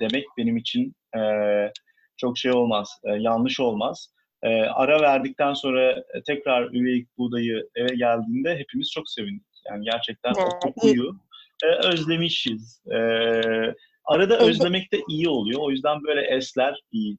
demek 0.00 0.24
benim 0.38 0.56
için 0.56 0.94
çok 2.16 2.38
şey 2.38 2.52
olmaz, 2.52 3.00
yanlış 3.18 3.60
olmaz. 3.60 4.12
Ara 4.74 5.00
verdikten 5.00 5.54
sonra 5.54 6.04
tekrar 6.26 6.74
üveyik 6.74 7.18
buğdayı 7.18 7.68
eve 7.74 7.94
geldiğinde 7.94 8.58
hepimiz 8.58 8.90
çok 8.90 9.10
sevindik. 9.10 9.47
Yani 9.70 9.84
gerçekten 9.84 10.30
o 10.30 10.40
Evet, 10.42 10.52
kokuyu 10.62 11.16
e, 11.64 11.88
özlemişiz. 11.88 12.82
E, 12.86 12.98
arada 14.04 14.38
özlemek 14.38 14.92
de 14.92 15.00
iyi 15.08 15.28
oluyor. 15.28 15.60
O 15.60 15.70
yüzden 15.70 16.02
böyle 16.04 16.36
esler 16.36 16.80
iyi. 16.92 17.18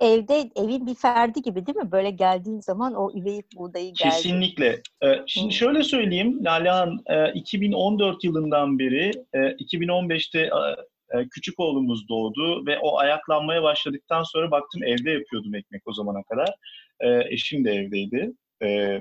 Evde 0.00 0.50
evin 0.56 0.86
bir 0.86 0.94
ferdi 0.94 1.42
gibi 1.42 1.66
değil 1.66 1.76
mi? 1.76 1.92
Böyle 1.92 2.10
geldiğin 2.10 2.60
zaman 2.60 2.94
o 2.94 3.12
üveyik 3.18 3.56
buğdayı 3.56 3.86
geldi. 3.86 4.10
Kesinlikle. 4.10 4.80
Ee, 5.02 5.22
şimdi 5.26 5.54
Hı. 5.54 5.58
şöyle 5.58 5.82
söyleyeyim, 5.82 6.44
Lalehan, 6.44 6.98
e, 7.06 7.32
2014 7.32 8.24
yılından 8.24 8.78
beri, 8.78 9.10
e, 9.34 9.38
2015'te 9.38 10.40
e, 10.40 10.50
e, 11.18 11.28
küçük 11.28 11.60
oğlumuz 11.60 12.08
doğdu 12.08 12.66
ve 12.66 12.78
o 12.78 12.98
ayaklanmaya 12.98 13.62
başladıktan 13.62 14.22
sonra 14.22 14.50
baktım 14.50 14.82
evde 14.84 15.10
yapıyordum 15.10 15.54
ekmek 15.54 15.82
o 15.86 15.92
zamana 15.92 16.22
kadar. 16.22 16.54
E, 17.00 17.34
Eşim 17.34 17.64
de 17.64 17.72
evdeydi. 17.72 18.32
E, 18.62 19.00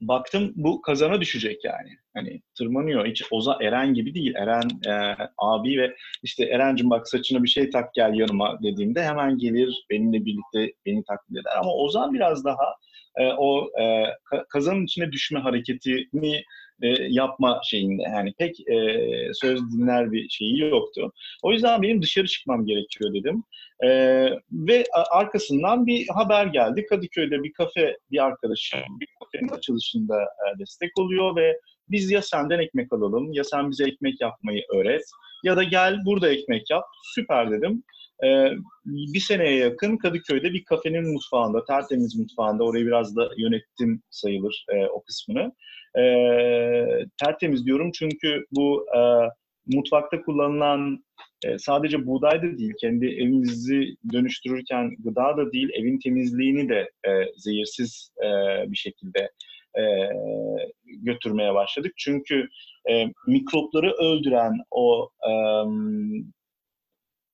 Baktım 0.00 0.52
bu 0.56 0.82
kazana 0.82 1.20
düşecek 1.20 1.64
yani. 1.64 1.90
Hani 2.14 2.42
tırmanıyor. 2.58 3.06
Hiç 3.06 3.22
Oza 3.30 3.58
Eren 3.62 3.94
gibi 3.94 4.14
değil. 4.14 4.34
Eren 4.34 4.68
e, 4.86 5.16
abi 5.38 5.78
ve 5.78 5.96
işte 6.22 6.44
Eren'cim 6.44 6.90
bak 6.90 7.08
saçına 7.08 7.42
bir 7.42 7.48
şey 7.48 7.70
tak 7.70 7.94
gel 7.94 8.14
yanıma 8.14 8.58
dediğimde 8.62 9.04
hemen 9.04 9.38
gelir 9.38 9.86
benimle 9.90 10.24
birlikte 10.24 10.74
beni 10.86 11.04
taklit 11.04 11.38
eder. 11.38 11.52
Ama 11.60 11.72
Ozan 11.74 12.14
biraz 12.14 12.44
daha 12.44 12.74
e, 13.16 13.26
o 13.26 13.70
e, 13.80 13.82
ka- 14.32 14.46
kazanın 14.48 14.84
içine 14.84 15.12
düşme 15.12 15.40
hareketini 15.40 16.44
e, 16.82 16.88
yapma 17.08 17.60
şeyinde. 17.64 18.02
Yani 18.02 18.32
pek 18.38 18.68
e, 18.68 18.98
söz 19.32 19.60
dinler 19.72 20.12
bir 20.12 20.28
şeyi 20.28 20.58
yoktu. 20.58 21.12
O 21.42 21.52
yüzden 21.52 21.82
benim 21.82 22.02
dışarı 22.02 22.26
çıkmam 22.26 22.66
gerekiyor 22.66 23.14
dedim. 23.14 23.44
E, 23.84 23.90
ve 24.52 24.84
arkasından 25.10 25.86
bir 25.86 26.06
haber 26.08 26.46
geldi. 26.46 26.86
Kadıköy'de 26.86 27.42
bir 27.42 27.52
kafe, 27.52 27.98
bir 28.10 28.24
arkadaşım 28.24 28.80
bir 29.00 29.08
kafenin 29.20 29.48
açılışında 29.48 30.22
e, 30.22 30.58
destek 30.58 30.98
oluyor 30.98 31.36
ve 31.36 31.60
biz 31.90 32.10
ya 32.10 32.22
senden 32.22 32.58
ekmek 32.58 32.92
alalım 32.92 33.32
ya 33.32 33.44
sen 33.44 33.70
bize 33.70 33.88
ekmek 33.88 34.20
yapmayı 34.20 34.62
öğret 34.74 35.04
ya 35.44 35.56
da 35.56 35.62
gel 35.62 35.98
burada 36.06 36.28
ekmek 36.28 36.70
yap. 36.70 36.84
Süper 37.14 37.50
dedim. 37.50 37.82
E, 38.24 38.50
bir 38.84 39.20
seneye 39.20 39.56
yakın 39.56 39.96
Kadıköy'de 39.96 40.52
bir 40.52 40.64
kafenin 40.64 41.12
mutfağında, 41.12 41.64
tertemiz 41.64 42.16
mutfağında, 42.16 42.64
orayı 42.64 42.86
biraz 42.86 43.16
da 43.16 43.30
yönettim 43.36 44.02
sayılır 44.10 44.66
e, 44.68 44.86
o 44.86 45.02
kısmını. 45.02 45.52
E, 45.96 46.02
tertemiz 47.24 47.66
diyorum 47.66 47.90
çünkü 47.94 48.44
bu 48.50 48.86
e, 48.96 49.00
mutfakta 49.76 50.22
kullanılan 50.22 51.04
e, 51.44 51.58
sadece 51.58 52.06
buğday 52.06 52.42
da 52.42 52.58
değil, 52.58 52.72
kendi 52.80 53.06
evimizi 53.06 53.96
dönüştürürken 54.12 54.90
gıda 54.98 55.36
da 55.36 55.52
değil, 55.52 55.68
evin 55.74 55.98
temizliğini 55.98 56.68
de 56.68 56.90
e, 57.08 57.10
zehirsiz 57.36 58.10
e, 58.24 58.28
bir 58.70 58.76
şekilde 58.76 59.30
e, 59.78 59.82
götürmeye 60.84 61.54
başladık. 61.54 61.92
Çünkü 61.96 62.48
e, 62.90 63.06
mikropları 63.26 63.92
öldüren 63.92 64.58
o 64.70 65.10
e, 65.28 65.32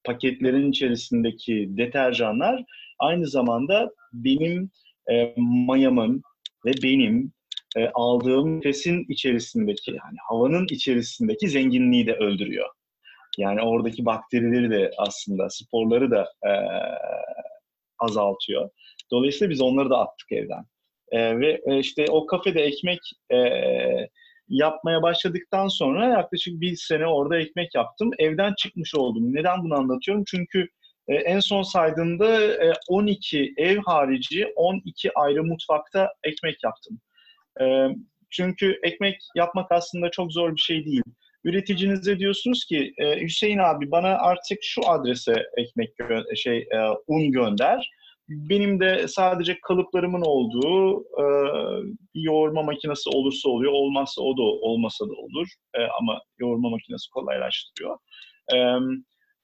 paketlerin 0.04 0.70
içerisindeki 0.70 1.68
deterjanlar 1.70 2.64
aynı 2.98 3.26
zamanda 3.26 3.90
benim 4.12 4.70
e, 5.12 5.34
mayamın 5.36 6.22
ve 6.66 6.72
benim 6.82 7.32
e, 7.76 7.88
aldığım 7.94 8.56
nefesin 8.58 9.06
içerisindeki 9.08 9.90
yani 9.90 10.16
havanın 10.28 10.66
içerisindeki 10.70 11.48
zenginliği 11.48 12.06
de 12.06 12.12
öldürüyor. 12.12 12.68
Yani 13.38 13.62
oradaki 13.62 14.04
bakterileri 14.04 14.70
de 14.70 14.90
aslında 14.98 15.50
sporları 15.50 16.10
da 16.10 16.22
e, 16.22 16.52
azaltıyor. 17.98 18.70
Dolayısıyla 19.10 19.50
biz 19.50 19.60
onları 19.60 19.90
da 19.90 19.98
attık 19.98 20.32
evden. 20.32 20.64
E, 21.10 21.40
ve 21.40 21.60
e, 21.66 21.78
işte 21.78 22.06
o 22.10 22.26
kafede 22.26 22.62
ekmek 22.62 23.00
e, 23.32 23.38
yapmaya 24.48 25.02
başladıktan 25.02 25.68
sonra 25.68 26.08
yaklaşık 26.08 26.60
bir 26.60 26.76
sene 26.76 27.06
orada 27.06 27.38
ekmek 27.38 27.74
yaptım. 27.74 28.10
Evden 28.18 28.54
çıkmış 28.58 28.94
oldum. 28.94 29.34
Neden 29.34 29.64
bunu 29.64 29.74
anlatıyorum? 29.74 30.24
Çünkü 30.26 30.68
e, 31.08 31.14
en 31.14 31.40
son 31.40 31.62
saydığımda 31.62 32.42
e, 32.42 32.72
12 32.88 33.54
ev 33.56 33.78
harici 33.78 34.52
12 34.56 35.10
ayrı 35.14 35.44
mutfakta 35.44 36.12
ekmek 36.24 36.64
yaptım. 36.64 37.00
E, 37.60 37.88
çünkü 38.30 38.78
ekmek 38.82 39.16
yapmak 39.36 39.72
aslında 39.72 40.10
çok 40.10 40.32
zor 40.32 40.56
bir 40.56 40.60
şey 40.60 40.84
değil. 40.84 41.02
Üreticinize 41.44 42.18
diyorsunuz 42.18 42.64
ki 42.64 42.92
e, 42.98 43.20
Hüseyin 43.20 43.58
abi 43.58 43.90
bana 43.90 44.08
artık 44.08 44.58
şu 44.62 44.88
adrese 44.88 45.42
ekmek 45.56 45.90
şey 46.36 46.58
e, 46.58 46.78
un 47.06 47.32
gönder. 47.32 47.90
Benim 48.28 48.80
de 48.80 49.08
sadece 49.08 49.58
kalıplarımın 49.62 50.22
olduğu 50.22 51.00
e, 51.00 51.24
yoğurma 52.14 52.62
makinesi 52.62 53.10
olursa 53.10 53.48
oluyor, 53.48 53.72
olmazsa 53.72 54.22
o 54.22 54.36
da 54.36 54.42
olmasa 54.42 55.08
da 55.08 55.12
olur. 55.12 55.48
E, 55.74 55.78
ama 56.00 56.20
yoğurma 56.38 56.70
makinesi 56.70 57.10
kolaylaştırıyor. 57.10 57.98
E, 58.54 58.56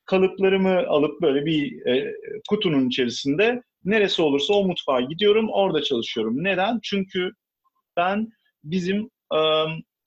kalıplarımı 0.04 0.86
alıp 0.88 1.22
böyle 1.22 1.46
bir 1.46 1.86
e, 1.86 2.12
kutunun 2.48 2.88
içerisinde 2.88 3.62
neresi 3.84 4.22
olursa 4.22 4.54
o 4.54 4.64
mutfağa 4.64 5.00
gidiyorum, 5.00 5.48
orada 5.52 5.82
çalışıyorum. 5.82 6.44
Neden? 6.44 6.78
Çünkü 6.82 7.30
ben 7.96 8.32
bizim 8.64 9.10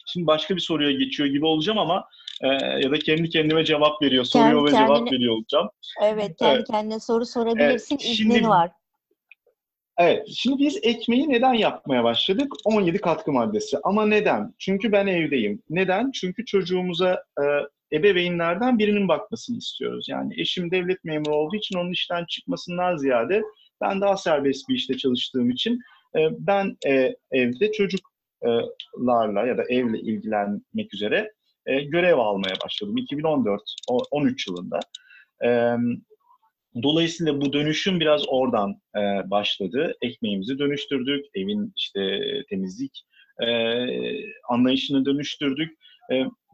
şimdi 0.06 0.28
başka 0.28 0.56
bir 0.56 0.62
soruya 0.62 0.92
geçiyor 0.92 1.30
gibi 1.30 1.46
olacağım 1.46 1.78
ama 1.80 2.08
ya 2.82 2.92
da 2.92 3.00
kendi 3.00 3.30
kendime 3.30 3.66
cevap 3.66 4.02
veriyor, 4.02 4.24
soruyor 4.24 4.52
Kendi 4.52 4.66
ve 4.66 4.86
cevap 4.86 4.98
kendine- 4.98 5.16
veriyor 5.16 5.34
olacağım. 5.38 5.70
Evet, 6.04 6.36
kendi 6.40 6.56
Evet. 6.56 6.68
kendine 6.68 7.00
soru 7.00 7.26
sorabilirsin. 7.26 7.96
Evet, 7.96 8.02
şimdi- 8.16 8.34
İznin 8.38 8.50
var. 8.50 8.72
Evet, 9.98 10.28
şimdi 10.36 10.64
biz 10.64 10.80
ekmeği 10.84 11.30
neden 11.30 11.54
yapmaya 11.54 12.04
başladık? 12.04 12.54
17 12.66 12.98
katkı 13.02 13.32
maddesi. 13.32 13.78
Ama 13.84 14.06
neden? 14.06 14.54
Çünkü 14.60 14.92
ben 14.92 15.08
evdeyim. 15.08 15.62
Neden? 15.70 16.12
Çünkü 16.12 16.46
çocuğumuza 16.46 17.24
e, 17.40 17.44
ebeveynlerden 17.98 18.80
birinin 18.80 19.08
bakmasını 19.08 19.58
istiyoruz. 19.58 20.06
Yani 20.10 20.42
eşim 20.42 20.72
devlet 20.72 21.04
memuru 21.04 21.36
olduğu 21.36 21.56
için 21.56 21.78
onun 21.78 21.92
işten 21.92 22.26
çıkmasından 22.26 22.98
ziyade 22.98 23.42
ben 23.82 24.02
daha 24.02 24.18
serbest 24.18 24.70
bir 24.70 24.76
işte 24.76 24.98
çalıştığım 24.98 25.50
için 25.50 25.80
e, 26.16 26.20
ben 26.40 26.78
e, 26.88 27.16
evde 27.32 27.72
çocuklarla 27.72 29.48
ya 29.48 29.58
da 29.58 29.64
evle 29.70 30.00
ilgilenmek 30.00 30.94
üzere 30.94 31.32
e, 31.66 31.84
görev 31.84 32.18
almaya 32.18 32.56
başladım. 32.66 32.98
2014, 32.98 33.62
o- 33.90 34.04
13 34.12 34.48
yılında. 34.48 34.80
Dolayısıyla 36.84 37.42
bu 37.42 37.54
dönüşüm 37.54 38.00
biraz 38.00 38.24
oradan 38.28 38.82
başladı. 39.26 39.94
Ekmeğimizi 40.02 40.60
dönüştürdük, 40.60 41.26
evin 41.36 41.74
işte 41.78 42.22
temizlik 42.50 43.06
anlayışını 44.50 45.06
dönüştürdük. 45.06 45.78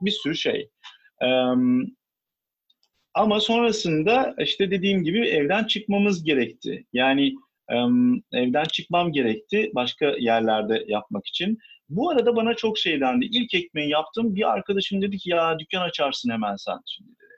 Bir 0.02 0.12
sürü 0.12 0.36
şey. 0.36 0.69
Ama 3.13 3.39
sonrasında 3.39 4.36
işte 4.39 4.72
dediğim 4.72 5.04
gibi 5.04 5.28
evden 5.28 5.63
çıkmamız 5.63 6.24
gerekti. 6.24 6.86
Yani 6.93 7.36
evden 8.34 8.63
çıkmam 8.63 9.12
gerekti 9.12 9.71
başka 9.75 10.05
yerlerde 10.05 10.86
yapmak 10.88 11.27
için. 11.27 11.58
Bu 11.89 12.10
arada 12.10 12.36
bana 12.36 12.53
çok 12.53 12.77
şey 12.77 13.01
dendi. 13.01 13.25
İlk 13.25 13.53
ekmeği 13.53 13.89
yaptım. 13.89 14.36
Bir 14.36 14.51
arkadaşım 14.53 15.01
dedi 15.01 15.17
ki 15.17 15.29
ya 15.29 15.60
dükkan 15.60 15.82
açarsın 15.82 16.29
hemen 16.29 16.55
sen 16.55 16.77
şimdi 16.86 17.10
dedi. 17.10 17.29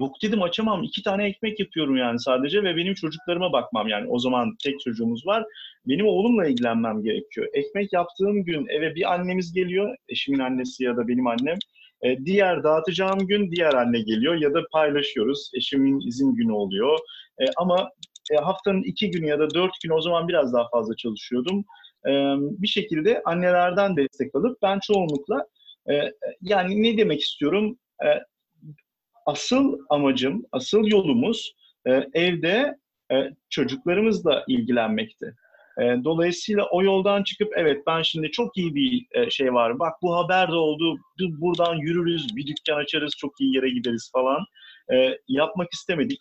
Yok 0.00 0.16
dedim 0.22 0.42
açamam. 0.42 0.82
İki 0.82 1.02
tane 1.02 1.24
ekmek 1.24 1.60
yapıyorum 1.60 1.96
yani 1.96 2.20
sadece 2.20 2.62
ve 2.62 2.76
benim 2.76 2.94
çocuklarıma 2.94 3.52
bakmam 3.52 3.88
yani. 3.88 4.08
O 4.08 4.18
zaman 4.18 4.56
tek 4.64 4.80
çocuğumuz 4.80 5.26
var. 5.26 5.44
Benim 5.86 6.06
oğlumla 6.06 6.46
ilgilenmem 6.46 7.02
gerekiyor. 7.02 7.46
Ekmek 7.52 7.92
yaptığım 7.92 8.44
gün 8.44 8.66
eve 8.68 8.94
bir 8.94 9.12
annemiz 9.12 9.52
geliyor. 9.52 9.96
Eşimin 10.08 10.38
annesi 10.38 10.84
ya 10.84 10.96
da 10.96 11.08
benim 11.08 11.26
annem. 11.26 11.58
E, 12.02 12.24
diğer 12.24 12.62
dağıtacağım 12.62 13.26
gün 13.26 13.50
diğer 13.50 13.74
anne 13.74 14.00
geliyor 14.00 14.34
ya 14.34 14.54
da 14.54 14.62
paylaşıyoruz. 14.72 15.50
Eşimin 15.54 16.08
izin 16.08 16.34
günü 16.34 16.52
oluyor. 16.52 16.98
E, 17.40 17.44
ama 17.56 17.90
e, 18.30 18.36
haftanın 18.36 18.82
iki 18.82 19.10
günü 19.10 19.26
ya 19.26 19.38
da 19.38 19.54
dört 19.54 19.72
günü 19.82 19.92
o 19.92 20.00
zaman 20.00 20.28
biraz 20.28 20.52
daha 20.52 20.68
fazla 20.68 20.96
çalışıyordum. 20.96 21.64
E, 22.06 22.10
bir 22.38 22.68
şekilde 22.68 23.22
annelerden 23.24 23.96
destek 23.96 24.34
alıp 24.34 24.62
ben 24.62 24.80
çoğunlukla 24.86 25.46
e, 25.90 25.94
yani 26.40 26.82
ne 26.82 26.96
demek 26.98 27.20
istiyorum? 27.20 27.78
E, 28.04 28.08
asıl 29.26 29.78
amacım, 29.90 30.44
asıl 30.52 30.84
yolumuz 30.84 31.54
e, 31.86 31.90
evde 32.14 32.76
e, 33.12 33.30
çocuklarımızla 33.50 34.44
ilgilenmekti. 34.48 35.34
E, 35.80 35.82
dolayısıyla 36.04 36.68
o 36.70 36.82
yoldan 36.82 37.22
çıkıp 37.22 37.52
evet 37.56 37.82
ben 37.86 38.02
şimdi 38.02 38.30
çok 38.30 38.56
iyi 38.56 38.74
bir 38.74 39.06
e, 39.10 39.30
şey 39.30 39.54
var. 39.54 39.78
Bak 39.78 39.92
bu 40.02 40.16
haber 40.16 40.48
de 40.48 40.54
oldu. 40.54 40.96
biz 41.18 41.40
Buradan 41.40 41.76
yürürüz, 41.76 42.36
bir 42.36 42.46
dükkan 42.46 42.76
açarız, 42.76 43.12
çok 43.18 43.40
iyi 43.40 43.54
yere 43.54 43.70
gideriz 43.70 44.10
falan. 44.12 44.44
E, 44.92 45.18
yapmak 45.28 45.68
istemedik. 45.72 46.18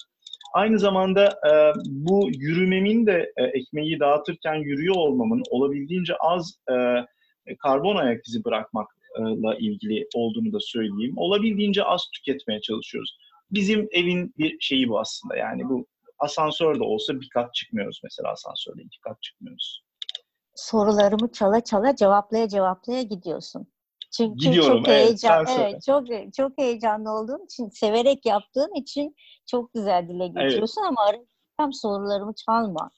Aynı 0.53 0.79
zamanda 0.79 1.25
e, 1.27 1.51
bu 1.85 2.29
yürümemin 2.33 3.07
de 3.07 3.33
e, 3.37 3.43
ekmeği 3.43 3.99
dağıtırken 3.99 4.55
yürüyor 4.55 4.95
olmamın 4.95 5.43
olabildiğince 5.49 6.15
az 6.19 6.57
e, 6.69 6.75
karbon 7.63 7.95
ayak 7.95 8.27
izi 8.27 8.43
bırakmakla 8.43 9.55
ilgili 9.59 10.07
olduğunu 10.15 10.53
da 10.53 10.57
söyleyeyim. 10.59 11.13
Olabildiğince 11.17 11.83
az 11.83 12.05
tüketmeye 12.15 12.61
çalışıyoruz. 12.61 13.17
Bizim 13.51 13.87
evin 13.91 14.33
bir 14.37 14.57
şeyi 14.59 14.89
bu 14.89 14.99
aslında. 14.99 15.35
Yani 15.35 15.69
bu 15.69 15.87
asansör 16.19 16.79
de 16.79 16.83
olsa 16.83 17.21
bir 17.21 17.29
kat 17.33 17.53
çıkmıyoruz 17.53 17.99
mesela 18.03 18.31
asansörde 18.31 18.81
iki 18.81 18.99
kat 18.99 19.21
çıkmıyoruz. 19.21 19.83
Sorularımı 20.55 21.31
çala 21.31 21.63
çala 21.63 21.95
cevaplaya 21.95 22.47
cevaplaya 22.47 23.01
gidiyorsun. 23.01 23.67
Çünkü 24.11 24.45
Gidiyorum, 24.45 24.77
çok 24.77 24.87
evet, 24.87 25.05
heyecan, 25.05 25.45
evet, 25.57 25.83
çok 25.85 26.07
çok 26.37 26.57
heyecanlı 26.57 27.11
olduğun 27.11 27.45
için, 27.45 27.69
severek 27.69 28.25
yaptığın 28.25 28.81
için 28.81 29.15
çok 29.45 29.73
güzel 29.73 30.07
dile 30.09 30.27
getiriyorsun 30.27 30.81
ama 30.81 31.01
arada 31.01 31.23
tam 31.57 31.73
sorularımı 31.73 32.33
çalma. 32.33 32.91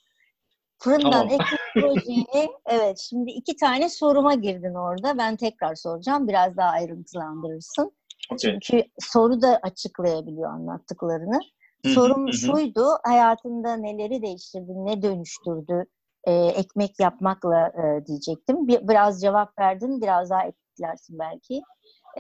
Fırından 0.80 1.12
Tamam. 1.12 1.30
ekmek 1.30 1.60
projeni, 1.74 2.50
evet 2.66 3.00
şimdi 3.10 3.32
iki 3.32 3.56
tane 3.56 3.90
soruma 3.90 4.34
girdin 4.34 4.74
orada. 4.74 5.18
Ben 5.18 5.36
tekrar 5.36 5.76
soracağım. 5.76 6.28
Biraz 6.28 6.58
daha 6.58 6.70
ayrıntılandırırsın. 6.70 7.92
Okey. 8.32 8.60
Çünkü 8.62 8.84
soru 9.00 9.42
da 9.42 9.60
açıklayabiliyor 9.64 10.50
anlattıklarını. 10.50 11.40
Sorum 11.86 12.28
hı 12.28 12.32
hı. 12.32 12.34
şuydu, 12.34 12.86
hayatında 13.04 13.76
neleri 13.76 14.22
değiştirdi, 14.22 14.72
ne 14.86 15.02
dönüştürdü 15.02 15.86
e, 16.24 16.34
ekmek 16.34 17.00
yapmakla 17.00 17.68
e, 17.68 18.06
diyecektim. 18.06 18.68
Bir, 18.68 18.88
biraz 18.88 19.22
cevap 19.22 19.60
verdin, 19.60 20.02
biraz 20.02 20.30
daha 20.30 20.44
eklersin 20.74 21.20
belki. 21.20 21.62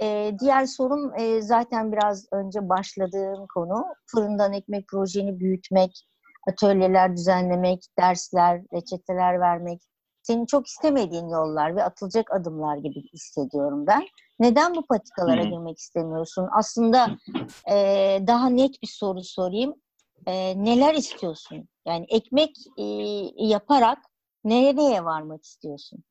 E, 0.01 0.35
diğer 0.39 0.65
sorum 0.65 1.19
e, 1.19 1.41
zaten 1.41 1.91
biraz 1.91 2.25
önce 2.31 2.69
başladığım 2.69 3.47
konu. 3.53 3.85
Fırından 4.05 4.53
ekmek 4.53 4.87
projeni 4.87 5.39
büyütmek, 5.39 6.07
atölyeler 6.49 7.17
düzenlemek, 7.17 7.79
dersler, 7.99 8.61
reçeteler 8.73 9.39
vermek. 9.39 9.81
Senin 10.21 10.45
çok 10.45 10.67
istemediğin 10.67 11.27
yollar 11.27 11.75
ve 11.75 11.83
atılacak 11.83 12.31
adımlar 12.31 12.77
gibi 12.77 13.01
hissediyorum 13.13 13.87
ben. 13.87 14.03
Neden 14.39 14.75
bu 14.75 14.85
patikalara 14.85 15.43
hı. 15.43 15.49
girmek 15.49 15.77
istemiyorsun? 15.77 16.47
Aslında 16.51 17.07
e, 17.71 17.75
daha 18.27 18.49
net 18.49 18.81
bir 18.81 18.87
soru 18.87 19.23
sorayım. 19.23 19.75
E, 20.27 20.63
neler 20.63 20.93
istiyorsun? 20.93 21.67
Yani 21.87 22.05
ekmek 22.09 22.55
e, 22.77 22.83
yaparak 23.37 23.97
nereye 24.43 25.05
varmak 25.05 25.43
istiyorsun? 25.43 26.03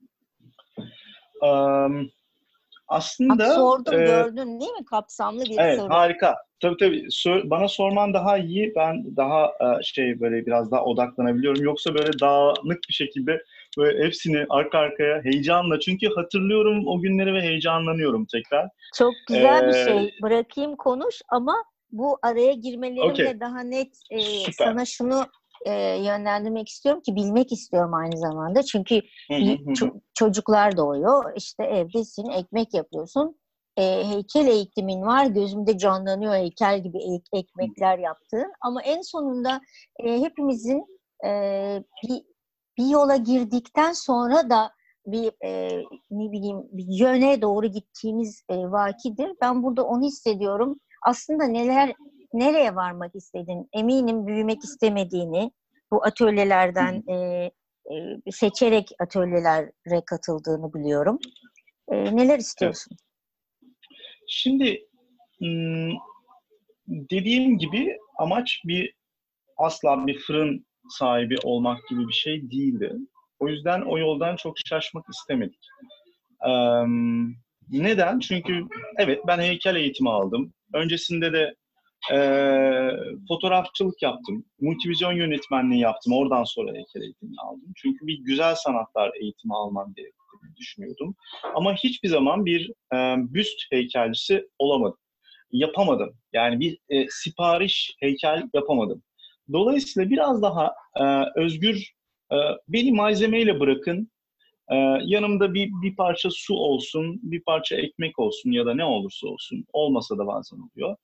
Am, 2.92 2.98
Bak 2.98 2.98
aslında 2.98 3.55
sordum 3.55 3.94
e, 3.94 4.07
gördün 4.07 4.61
değil 4.61 4.72
mi? 4.72 4.85
Kapsamlı 4.85 5.44
bir 5.44 5.59
Evet 5.59 5.78
soru. 5.81 5.90
harika. 5.90 6.37
Tabii 6.61 6.76
tabii. 6.76 7.07
Sor- 7.11 7.50
bana 7.50 7.68
sorman 7.68 8.14
daha 8.14 8.38
iyi. 8.38 8.72
Ben 8.76 9.16
daha 9.16 9.46
e, 9.46 9.83
şey 9.83 10.20
böyle 10.20 10.46
biraz 10.46 10.70
daha 10.70 10.85
odaklanabiliyorum. 10.85 11.62
Yoksa 11.64 11.94
böyle 11.94 12.18
dağınık 12.20 12.78
bir 12.88 12.94
şekilde 12.94 13.42
böyle 13.78 14.05
hepsini 14.05 14.46
arka 14.50 14.78
arkaya 14.78 15.24
heyecanla. 15.24 15.81
Çünkü 15.81 16.09
hatırlıyorum 16.14 16.87
o 16.87 17.00
günleri 17.00 17.35
ve 17.35 17.40
heyecanlanıyorum 17.42 18.26
tekrar. 18.33 18.68
Çok 18.94 19.12
güzel 19.28 19.66
bir 19.68 19.74
Ee, 19.74 19.85
şey. 19.85 20.14
Bırakayım 20.22 20.76
konuş 20.76 21.20
ama 21.28 21.55
bu 21.92 22.18
araya 22.22 22.52
girmelerimle 22.52 23.11
Okey. 23.11 23.40
daha 23.40 23.61
net 23.61 23.94
e, 24.11 24.20
Süper. 24.20 24.66
sana 24.66 24.85
şunu 24.85 25.26
e, 25.66 25.72
yönlendirmek 26.05 26.68
istiyorum 26.68 27.03
ki 27.03 27.16
bilmek 27.16 27.53
istiyorum 27.53 27.94
aynı 27.94 28.16
zamanda. 28.18 28.62
Çünkü 28.62 29.01
ço- 29.75 30.01
çocuklar 30.14 30.77
doğuyor. 30.77 31.33
İşte 31.37 31.64
evdesin, 31.64 32.31
ekmek 32.31 32.75
yapıyorsun. 32.75 33.37
E, 33.77 33.83
heykel 34.09 34.46
eğitimin 34.46 35.03
var. 35.03 35.27
Gözümde 35.27 35.79
canlanıyor 35.79 36.35
heykel 36.35 36.83
gibi 36.83 36.98
ek- 36.98 37.25
ekmekler 37.33 37.98
yaptığın. 37.98 38.53
Ama 38.61 38.83
en 38.83 39.01
sonunda 39.01 39.61
e, 40.05 40.20
hepimizin 40.20 40.87
e, 41.27 41.31
bir, 42.05 42.22
bir 42.79 42.87
yola 42.87 43.16
girdikten 43.16 43.92
sonra 43.92 44.51
da 44.51 44.70
bir 45.07 45.33
e, 45.44 45.68
ne 46.11 46.33
bileyim 46.33 46.59
bir 46.72 46.87
yöne 46.88 47.42
doğru 47.42 47.66
gittiğimiz 47.66 48.42
e, 48.48 48.57
vakidir. 48.57 49.33
Ben 49.42 49.62
burada 49.62 49.85
onu 49.85 50.03
hissediyorum. 50.05 50.81
Aslında 51.07 51.44
neler 51.44 51.92
nereye 52.33 52.75
varmak 52.75 53.14
istedin? 53.14 53.68
Eminim 53.73 54.27
büyümek 54.27 54.64
istemediğini, 54.64 55.53
bu 55.90 56.05
atölyelerden 56.05 57.03
e, 57.09 57.14
e, 57.14 58.31
seçerek 58.33 58.88
atölyelere 59.01 60.03
katıldığını 60.07 60.75
biliyorum. 60.75 61.18
E, 61.88 62.16
neler 62.16 62.38
istiyorsun? 62.38 62.97
Şimdi 64.29 64.87
dediğim 66.88 67.59
gibi 67.59 67.99
amaç 68.18 68.61
bir 68.64 68.95
asla 69.57 70.07
bir 70.07 70.18
fırın 70.18 70.66
sahibi 70.88 71.37
olmak 71.42 71.88
gibi 71.88 72.09
bir 72.09 72.12
şey 72.12 72.51
değildi. 72.51 72.92
O 73.40 73.49
yüzden 73.49 73.81
o 73.83 73.99
yoldan 73.99 74.37
çok 74.37 74.55
şaşmak 74.66 75.05
istemedik. 75.14 75.68
Ee, 76.47 76.85
neden? 77.71 78.18
Çünkü 78.18 78.61
evet 78.99 79.21
ben 79.27 79.38
heykel 79.38 79.77
eğitimi 79.77 80.11
aldım. 80.11 80.53
Öncesinde 80.75 81.33
de 81.33 81.55
e, 82.11 82.19
fotoğrafçılık 83.29 84.03
yaptım. 84.03 84.45
Multivizyon 84.61 85.12
yönetmenliği 85.12 85.81
yaptım. 85.81 86.12
Oradan 86.12 86.45
sonra 86.45 86.73
heykel 86.73 87.03
eğitimini 87.03 87.41
aldım. 87.41 87.73
Çünkü 87.77 88.07
bir 88.07 88.19
güzel 88.19 88.55
sanatlar 88.55 89.12
eğitimi 89.21 89.55
almam 89.55 89.95
gerektiğini 89.97 90.57
düşünüyordum. 90.57 91.15
Ama 91.55 91.75
hiçbir 91.75 92.09
zaman 92.09 92.47
bir 92.47 92.71
e, 92.95 92.97
büst 93.19 93.73
heykelcisi 93.73 94.49
olamadım. 94.59 94.99
Yapamadım. 95.53 96.17
Yani 96.33 96.61
bir 96.61 96.79
e, 96.88 97.07
sipariş 97.09 97.97
heykel 98.01 98.43
yapamadım. 98.55 99.03
Dolayısıyla 99.53 100.11
biraz 100.11 100.43
daha 100.43 100.75
e, 101.01 101.05
özgür, 101.41 101.93
e, 102.33 102.37
beni 102.69 102.93
malzemeyle 102.93 103.61
bırakın, 103.61 104.11
e, 104.71 104.77
yanımda 105.05 105.55
bir, 105.55 105.71
bir 105.83 105.97
parça 105.97 106.29
su 106.33 106.55
olsun, 106.55 107.21
bir 107.23 107.43
parça 107.43 107.77
ekmek 107.77 108.19
olsun 108.19 108.51
ya 108.51 108.67
da 108.67 108.75
ne 108.75 108.85
olursa 108.85 109.29
olsun, 109.29 109.65
olmasa 109.73 110.19
da 110.19 110.27
bazen 110.27 110.57
oluyor. 110.57 110.97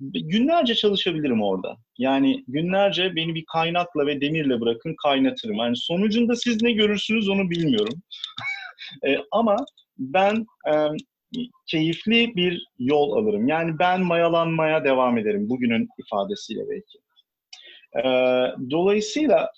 Günlerce 0.00 0.74
çalışabilirim 0.74 1.42
orada. 1.42 1.76
Yani 1.98 2.44
günlerce 2.48 3.16
beni 3.16 3.34
bir 3.34 3.44
kaynakla 3.52 4.06
ve 4.06 4.20
demirle 4.20 4.60
bırakın 4.60 4.96
kaynatırım. 5.02 5.56
Yani 5.56 5.76
sonucunda 5.76 6.36
siz 6.36 6.62
ne 6.62 6.72
görürsünüz 6.72 7.28
onu 7.28 7.50
bilmiyorum. 7.50 8.02
e, 9.06 9.18
ama 9.30 9.56
ben 9.98 10.46
e, 10.68 10.72
keyifli 11.66 12.36
bir 12.36 12.66
yol 12.78 13.12
alırım. 13.12 13.48
Yani 13.48 13.78
ben 13.78 14.00
mayalanmaya 14.00 14.84
devam 14.84 15.18
ederim 15.18 15.48
bugünün 15.48 15.88
ifadesiyle 15.98 16.62
belki. 16.70 16.98
E, 17.96 18.02
dolayısıyla 18.70 19.50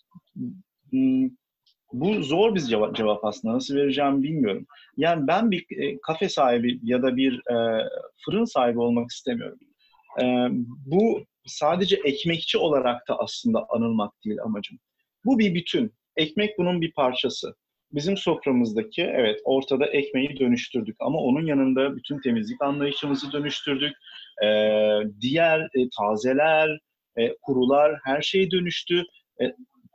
bu 1.93 2.23
zor 2.23 2.55
bir 2.55 2.61
cevap, 2.61 2.97
cevap 2.97 3.25
aslında. 3.25 3.55
Nasıl 3.55 3.77
vereceğimi 3.77 4.23
bilmiyorum. 4.23 4.67
Yani 4.97 5.27
ben 5.27 5.51
bir 5.51 5.67
e, 5.71 6.01
kafe 6.01 6.29
sahibi 6.29 6.81
ya 6.83 7.03
da 7.03 7.17
bir 7.17 7.51
e, 7.51 7.89
fırın 8.25 8.45
sahibi 8.45 8.81
olmak 8.81 9.11
istemiyorum. 9.11 9.59
E, 10.23 10.25
bu 10.87 11.25
sadece 11.47 12.01
ekmekçi 12.05 12.59
olarak 12.59 13.09
da 13.09 13.19
aslında 13.19 13.67
anılmak 13.69 14.13
değil 14.25 14.39
amacım. 14.43 14.79
Bu 15.25 15.39
bir 15.39 15.55
bütün. 15.55 15.93
Ekmek 16.17 16.59
bunun 16.59 16.81
bir 16.81 16.93
parçası. 16.93 17.55
Bizim 17.93 18.17
soframızdaki 18.17 19.03
evet 19.03 19.41
ortada 19.45 19.87
ekmeği 19.87 20.39
dönüştürdük 20.39 20.97
ama 21.01 21.19
onun 21.19 21.47
yanında 21.47 21.97
bütün 21.97 22.21
temizlik 22.21 22.63
anlayışımızı 22.63 23.33
dönüştürdük. 23.33 23.93
E, 24.45 24.49
diğer 25.21 25.61
e, 25.61 25.89
tazeler, 25.99 26.79
e, 27.17 27.37
kurular 27.43 27.99
her 28.05 28.23
şey 28.23 28.51
dönüştü. 28.51 29.05
E, 29.43 29.45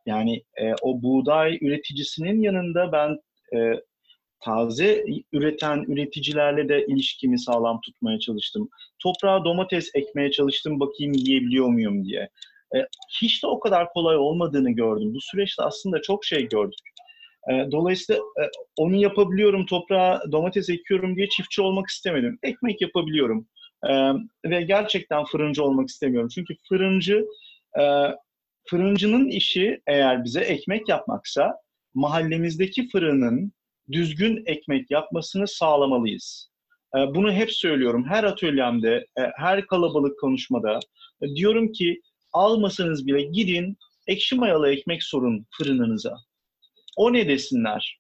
yani 0.05 0.43
e, 0.55 0.73
o 0.81 1.01
buğday 1.01 1.57
üreticisinin 1.62 2.41
yanında 2.41 2.91
ben 2.91 3.17
e, 3.57 3.81
taze 4.41 5.06
üreten 5.32 5.86
üreticilerle 5.88 6.69
de 6.69 6.86
ilişkimi 6.86 7.39
sağlam 7.39 7.82
tutmaya 7.82 8.19
çalıştım. 8.19 8.69
Toprağa 8.99 9.45
domates 9.45 9.91
ekmeye 9.95 10.32
çalıştım 10.32 10.80
bakayım 10.80 11.13
yiyebiliyor 11.13 11.67
muyum 11.67 12.06
diye. 12.06 12.30
E, 12.75 12.77
hiç 13.21 13.43
de 13.43 13.47
o 13.47 13.60
kadar 13.60 13.89
kolay 13.89 14.17
olmadığını 14.17 14.71
gördüm. 14.71 15.13
Bu 15.13 15.21
süreçte 15.21 15.63
aslında 15.63 16.01
çok 16.01 16.25
şey 16.25 16.47
gördük. 16.47 16.80
E, 17.51 17.71
dolayısıyla 17.71 18.21
e, 18.21 18.43
onu 18.77 18.95
yapabiliyorum, 18.95 19.65
toprağa 19.65 20.21
domates 20.32 20.69
ekiyorum 20.69 21.15
diye 21.15 21.30
çiftçi 21.30 21.62
olmak 21.62 21.88
istemedim. 21.88 22.39
Ekmek 22.43 22.82
yapabiliyorum. 22.82 23.47
E, 23.89 23.91
ve 24.45 24.62
gerçekten 24.62 25.23
fırıncı 25.23 25.63
olmak 25.63 25.89
istemiyorum. 25.89 26.30
Çünkü 26.36 26.56
fırıncı 26.69 27.25
e, 27.80 27.84
fırıncının 28.69 29.27
işi 29.27 29.82
eğer 29.88 30.23
bize 30.23 30.41
ekmek 30.41 30.89
yapmaksa 30.89 31.56
mahallemizdeki 31.93 32.89
fırının 32.89 33.54
düzgün 33.91 34.43
ekmek 34.45 34.91
yapmasını 34.91 35.47
sağlamalıyız. 35.47 36.51
E, 36.95 36.99
bunu 37.15 37.32
hep 37.32 37.51
söylüyorum. 37.51 38.06
Her 38.10 38.23
atölyemde, 38.23 39.06
e, 39.19 39.21
her 39.36 39.67
kalabalık 39.67 40.19
konuşmada 40.19 40.80
e, 41.21 41.27
diyorum 41.36 41.71
ki 41.71 42.01
almasanız 42.34 43.08
bile 43.08 43.21
gidin 43.21 43.77
ekşi 44.08 44.36
mayalı 44.36 44.71
ekmek 44.71 45.04
sorun 45.04 45.45
fırınınıza. 45.58 46.17
O 46.97 47.13
ne 47.13 47.27
desinler? 47.27 47.97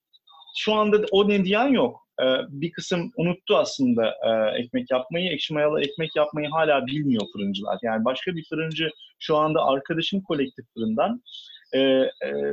Şu 0.57 0.73
anda 0.73 0.97
o 1.11 1.29
ne 1.29 1.45
diyen 1.45 1.67
yok. 1.67 2.07
Bir 2.49 2.71
kısım 2.71 3.11
unuttu 3.17 3.57
aslında 3.57 4.13
ekmek 4.57 4.91
yapmayı. 4.91 5.31
Ekşi 5.31 5.53
mayalı 5.53 5.81
ekmek 5.81 6.15
yapmayı 6.15 6.49
hala 6.49 6.85
bilmiyor 6.85 7.21
fırıncılar. 7.33 7.77
Yani 7.83 8.05
başka 8.05 8.35
bir 8.35 8.45
fırıncı 8.49 8.89
şu 9.19 9.37
anda 9.37 9.63
arkadaşım 9.65 10.21
kolektif 10.21 10.65
fırından 10.73 11.21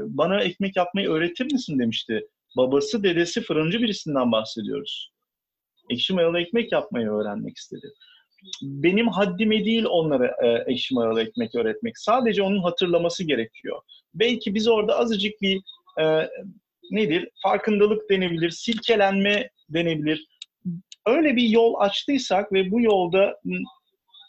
bana 0.00 0.40
ekmek 0.40 0.76
yapmayı 0.76 1.08
öğretir 1.08 1.44
misin 1.52 1.78
demişti 1.78 2.28
babası, 2.58 3.02
dedesi 3.02 3.40
fırıncı 3.40 3.82
birisinden 3.82 4.32
bahsediyoruz. 4.32 5.12
Ekşi 5.90 6.14
mayalı 6.14 6.40
ekmek 6.40 6.72
yapmayı 6.72 7.08
öğrenmek 7.08 7.56
istedi. 7.56 7.86
Benim 8.62 9.08
haddime 9.08 9.64
değil 9.64 9.84
onlara 9.84 10.36
e, 10.44 10.72
ekşi 10.72 10.94
mayalı 10.94 11.22
ekmek 11.22 11.54
öğretmek. 11.54 11.98
Sadece 11.98 12.42
onun 12.42 12.62
hatırlaması 12.62 13.24
gerekiyor. 13.24 13.80
Belki 14.14 14.54
biz 14.54 14.68
orada 14.68 14.98
azıcık 14.98 15.42
bir 15.42 15.60
e, 16.00 16.28
nedir? 16.90 17.28
Farkındalık 17.42 18.10
denebilir, 18.10 18.50
silkelenme 18.50 19.50
denebilir. 19.68 20.26
Öyle 21.06 21.36
bir 21.36 21.48
yol 21.48 21.74
açtıysak 21.78 22.52
ve 22.52 22.70
bu 22.70 22.80
yolda 22.80 23.40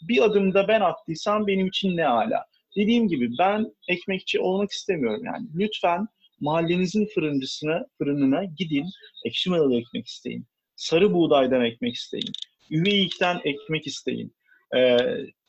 bir 0.01 0.21
adımda 0.21 0.67
ben 0.67 0.81
attıysam 0.81 1.47
benim 1.47 1.67
için 1.67 1.97
ne 1.97 2.07
ala. 2.07 2.45
Dediğim 2.77 3.07
gibi 3.07 3.29
ben 3.39 3.65
ekmekçi 3.87 4.39
olmak 4.39 4.71
istemiyorum 4.71 5.21
yani. 5.25 5.47
Lütfen 5.55 6.07
mahallenizin 6.41 7.07
fırıncısına, 7.13 7.85
fırınına 7.97 8.43
gidin, 8.43 8.85
ekşi 9.25 9.49
mayalı 9.49 9.75
ekmek 9.75 10.07
isteyin. 10.07 10.45
Sarı 10.75 11.13
buğdaydan 11.13 11.65
ekmek 11.65 11.95
isteyin. 11.95 12.31
Üveyik'ten 12.71 13.41
ekmek 13.43 13.87
isteyin. 13.87 14.35
Ee, 14.77 14.97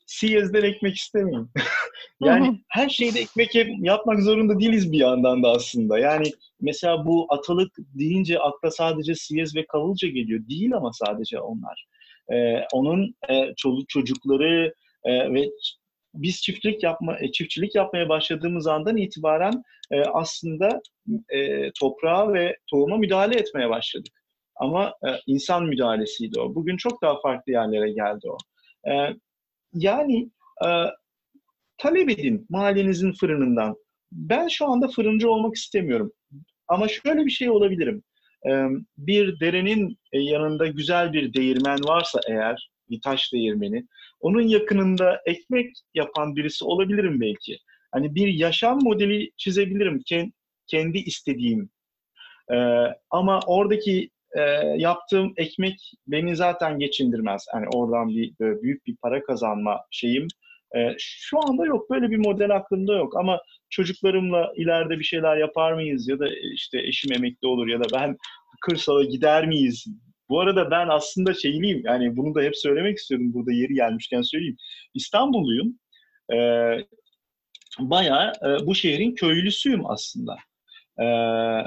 Siyez'den 0.06 0.62
ekmek 0.62 0.96
istemeyin. 0.96 1.50
yani 2.20 2.60
her 2.68 2.88
şeyde 2.88 3.20
ekmek 3.20 3.54
yapmak 3.78 4.22
zorunda 4.22 4.60
değiliz 4.60 4.92
bir 4.92 4.98
yandan 4.98 5.42
da 5.42 5.50
aslında. 5.50 5.98
Yani 5.98 6.32
mesela 6.60 7.06
bu 7.06 7.26
atalık 7.28 7.72
deyince 7.78 8.38
akla 8.38 8.70
sadece 8.70 9.14
Siyez 9.14 9.56
ve 9.56 9.66
Kavulca 9.66 10.08
geliyor. 10.08 10.48
Değil 10.48 10.74
ama 10.74 10.92
sadece 10.92 11.40
onlar. 11.40 11.86
Ee, 12.32 12.66
onun 12.72 13.14
e, 13.30 13.54
çoluk 13.56 13.88
çocukları 13.88 14.74
e, 15.04 15.34
ve 15.34 15.50
biz 16.14 16.42
çiftlik 16.42 16.82
yapma 16.82 17.18
e, 17.20 17.32
çiftçilik 17.32 17.74
yapmaya 17.74 18.08
başladığımız 18.08 18.66
andan 18.66 18.96
itibaren 18.96 19.62
e, 19.90 20.00
aslında 20.02 20.80
e, 21.28 21.70
toprağa 21.72 22.32
ve 22.32 22.56
tohuma 22.70 22.96
müdahale 22.96 23.38
etmeye 23.38 23.70
başladık. 23.70 24.12
Ama 24.56 24.88
e, 24.88 25.08
insan 25.26 25.64
müdahalesiydi 25.64 26.40
o. 26.40 26.54
Bugün 26.54 26.76
çok 26.76 27.02
daha 27.02 27.20
farklı 27.20 27.52
yerlere 27.52 27.92
geldi 27.92 28.28
o. 28.30 28.36
E, 28.90 29.16
yani 29.74 30.30
e, 30.64 30.68
talep 31.78 32.10
edin 32.10 32.46
mahallenizin 32.48 33.12
fırınından. 33.12 33.76
Ben 34.12 34.48
şu 34.48 34.66
anda 34.66 34.88
fırıncı 34.88 35.30
olmak 35.30 35.54
istemiyorum. 35.54 36.12
Ama 36.68 36.88
şöyle 36.88 37.26
bir 37.26 37.30
şey 37.30 37.50
olabilirim. 37.50 38.02
E, 38.48 38.64
bir 38.98 39.40
derenin 39.40 39.98
yanında 40.12 40.66
güzel 40.66 41.12
bir 41.12 41.34
değirmen 41.34 41.78
varsa 41.84 42.20
eğer, 42.28 42.69
bir 42.90 43.00
taş 43.00 43.32
değirmeni, 43.32 43.86
onun 44.20 44.42
yakınında 44.42 45.20
ekmek 45.26 45.76
yapan 45.94 46.36
birisi 46.36 46.64
olabilirim 46.64 47.20
belki. 47.20 47.58
Hani 47.92 48.14
bir 48.14 48.28
yaşam 48.28 48.78
modeli 48.82 49.30
çizebilirim 49.36 50.02
kendi 50.66 50.98
istediğim. 50.98 51.70
Ee, 52.52 52.56
ama 53.10 53.40
oradaki 53.46 54.10
e, 54.36 54.40
yaptığım 54.76 55.32
ekmek 55.36 55.92
beni 56.06 56.36
zaten 56.36 56.78
geçindirmez. 56.78 57.46
Yani 57.54 57.66
oradan 57.74 58.08
bir 58.08 58.34
büyük 58.38 58.86
bir 58.86 58.96
para 58.96 59.22
kazanma 59.22 59.80
şeyim 59.90 60.28
e, 60.76 60.94
şu 60.98 61.38
anda 61.48 61.66
yok. 61.66 61.90
Böyle 61.90 62.10
bir 62.10 62.16
model 62.16 62.56
aklımda 62.56 62.94
yok. 62.94 63.16
Ama 63.16 63.40
çocuklarımla 63.70 64.52
ileride 64.56 64.98
bir 64.98 65.04
şeyler 65.04 65.36
yapar 65.36 65.72
mıyız 65.72 66.08
ya 66.08 66.18
da 66.18 66.28
işte 66.54 66.78
eşim 66.78 67.12
emekli 67.12 67.48
olur 67.48 67.68
ya 67.68 67.80
da 67.80 67.84
ben 67.92 68.16
kırsala 68.60 69.04
gider 69.04 69.46
miyiz 69.46 69.86
bu 70.30 70.40
arada 70.40 70.70
ben 70.70 70.88
aslında 70.88 71.34
şeyliyim, 71.34 71.82
yani 71.84 72.16
bunu 72.16 72.34
da 72.34 72.42
hep 72.42 72.56
söylemek 72.56 72.98
istiyorum 72.98 73.34
burada 73.34 73.52
yeri 73.52 73.74
gelmişken 73.74 74.22
söyleyeyim. 74.22 74.56
İstanbulluyum. 74.94 75.78
Ee, 76.32 76.76
bayağı 77.78 78.32
e, 78.44 78.66
bu 78.66 78.74
şehrin 78.74 79.14
köylüsüyüm 79.14 79.86
aslında. 79.86 80.36
Ee, 81.00 81.04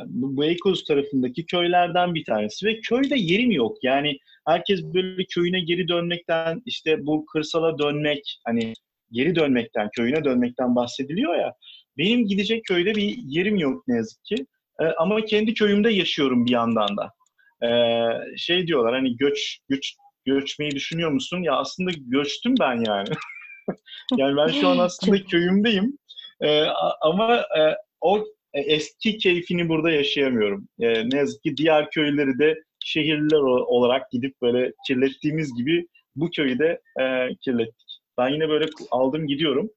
Beykoz 0.07 0.83
tarafındaki 0.83 1.45
köylerden 1.45 2.15
bir 2.15 2.25
tanesi 2.25 2.65
ve 2.65 2.79
köyde 2.79 3.15
yerim 3.17 3.51
yok. 3.51 3.77
Yani 3.83 4.17
herkes 4.47 4.83
böyle 4.83 5.25
köyüne 5.25 5.59
geri 5.59 5.87
dönmekten, 5.87 6.61
işte 6.65 7.05
bu 7.05 7.25
kırsala 7.25 7.77
dönmek, 7.79 8.39
hani 8.45 8.73
geri 9.11 9.35
dönmekten, 9.35 9.89
köyüne 9.95 10.23
dönmekten 10.23 10.75
bahsediliyor 10.75 11.35
ya. 11.35 11.53
Benim 11.97 12.27
gidecek 12.27 12.65
köyde 12.65 12.95
bir 12.95 13.17
yerim 13.17 13.57
yok 13.57 13.83
ne 13.87 13.95
yazık 13.95 14.23
ki. 14.23 14.35
Ee, 14.81 14.85
ama 14.85 15.25
kendi 15.25 15.53
köyümde 15.53 15.89
yaşıyorum 15.89 16.45
bir 16.45 16.51
yandan 16.51 16.97
da. 16.97 17.11
Ee, 17.65 18.37
şey 18.37 18.67
diyorlar 18.67 18.93
hani 18.93 19.17
göç 19.17 19.59
göç 19.69 19.95
göçmeyi 20.25 20.71
düşünüyor 20.71 21.11
musun? 21.11 21.43
Ya 21.43 21.55
aslında 21.55 21.91
göçtüm 21.97 22.55
ben 22.59 22.83
yani. 22.87 23.09
yani 24.17 24.37
ben 24.37 24.47
şu 24.47 24.67
an 24.67 24.77
aslında 24.77 25.23
köyümdeyim. 25.23 25.97
Ee, 26.41 26.63
ama 27.01 27.35
e, 27.35 27.77
o 28.01 28.25
eski 28.53 29.17
keyfini 29.17 29.69
burada 29.69 29.91
yaşayamıyorum. 29.91 30.67
E, 30.79 31.09
ne 31.09 31.17
yazık 31.17 31.43
ki 31.43 31.57
diğer 31.57 31.89
köyleri 31.89 32.39
de 32.39 32.55
şehirliler 32.79 33.39
olarak 33.67 34.11
gidip 34.11 34.41
böyle 34.41 34.71
kirlettiğimiz 34.87 35.55
gibi 35.57 35.87
bu 36.15 36.29
köyü 36.29 36.59
de 36.59 36.81
e, 37.01 37.35
kirlettik. 37.41 38.01
Ben 38.17 38.29
yine 38.29 38.49
böyle 38.49 38.65
aldım 38.91 39.27
gidiyorum. 39.27 39.69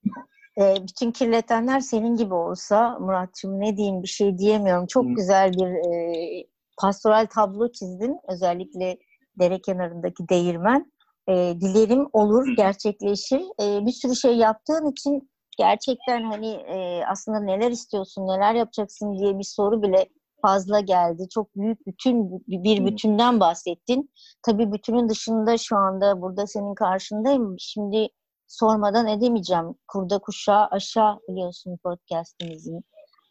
E, 0.61 0.75
bütün 0.83 1.11
kirletenler 1.11 1.81
senin 1.81 2.17
gibi 2.17 2.35
olsa 2.35 2.99
Muratçım 2.99 3.61
ne 3.61 3.77
diyeyim 3.77 4.03
bir 4.03 4.09
şey 4.09 4.39
diyemiyorum. 4.39 4.87
Çok 4.87 5.05
Hı. 5.05 5.15
güzel 5.15 5.53
bir 5.53 5.95
e, 5.95 6.47
pastoral 6.77 7.27
tablo 7.27 7.73
çizdin. 7.73 8.19
Özellikle 8.29 8.99
dere 9.41 9.61
kenarındaki 9.61 10.29
değirmen. 10.29 10.93
E, 11.29 11.33
dilerim 11.61 12.09
olur, 12.13 12.57
gerçekleşir. 12.57 13.43
E, 13.63 13.87
bir 13.87 13.93
sürü 13.93 14.17
şey 14.17 14.37
yaptığın 14.37 14.91
için 14.91 15.31
gerçekten 15.59 16.23
hani 16.23 16.49
e, 16.49 17.05
aslında 17.07 17.41
neler 17.41 17.71
istiyorsun, 17.71 18.29
neler 18.29 18.55
yapacaksın 18.55 19.19
diye 19.19 19.39
bir 19.39 19.45
soru 19.45 19.83
bile 19.83 20.07
fazla 20.43 20.81
geldi. 20.81 21.29
Çok 21.35 21.57
büyük 21.57 21.87
bütün 21.87 22.43
bir 22.49 22.87
bütünden 22.87 23.41
bahsettin. 23.41 24.11
Tabii 24.43 24.73
bütünün 24.73 25.09
dışında 25.09 25.59
şu 25.59 25.77
anda 25.77 26.21
burada 26.21 26.47
senin 26.47 26.75
karşındayım. 26.75 27.57
Şimdi 27.59 28.09
sormadan 28.47 29.07
edemeyeceğim. 29.07 29.75
Kurda 29.89 30.19
kuşağı 30.19 30.67
aşağı 30.67 31.19
biliyorsun 31.29 31.79
podcastimizin 31.85 32.85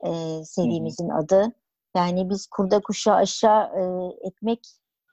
e, 0.06 0.10
serimizin 0.44 1.10
adı. 1.10 1.54
Yani 1.96 2.30
biz 2.30 2.48
kurda 2.48 2.82
kuşağı 2.82 3.16
aşağı 3.16 3.64
e, 3.64 3.82
ekmek 4.28 4.60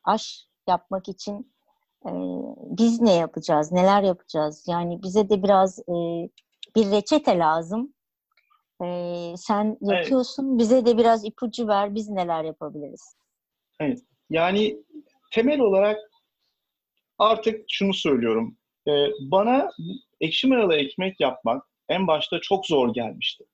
aş 0.05 0.47
yapmak 0.69 1.09
için 1.09 1.55
e, 2.07 2.11
biz 2.79 3.01
ne 3.01 3.15
yapacağız, 3.15 3.73
neler 3.73 4.03
yapacağız? 4.03 4.65
Yani 4.69 5.03
bize 5.03 5.29
de 5.29 5.43
biraz 5.43 5.79
e, 5.79 5.95
bir 6.77 6.91
reçete 6.91 7.39
lazım. 7.39 7.95
Ee, 8.85 9.35
sen 9.37 9.79
yapıyorsun. 9.81 10.49
Evet. 10.49 10.59
Bize 10.59 10.87
de 10.87 10.99
biraz 10.99 11.25
ipucu 11.25 11.69
ver. 11.69 11.95
Biz 11.95 12.09
neler 12.09 12.45
yapabiliriz? 12.45 13.17
Evet. 13.81 13.99
Yani 14.31 14.77
temel 15.33 15.61
olarak 15.61 15.99
artık 17.19 17.65
şunu 17.69 17.95
söylüyorum. 17.95 18.57
Ee, 18.89 19.07
bana 19.21 19.71
ekşi 20.21 20.47
mayalı 20.47 20.75
ekmek 20.75 21.21
yapmak 21.21 21.67
en 21.89 22.07
başta 22.07 22.41
çok 22.41 22.67
zor 22.67 22.95
gelmişti. 22.95 23.45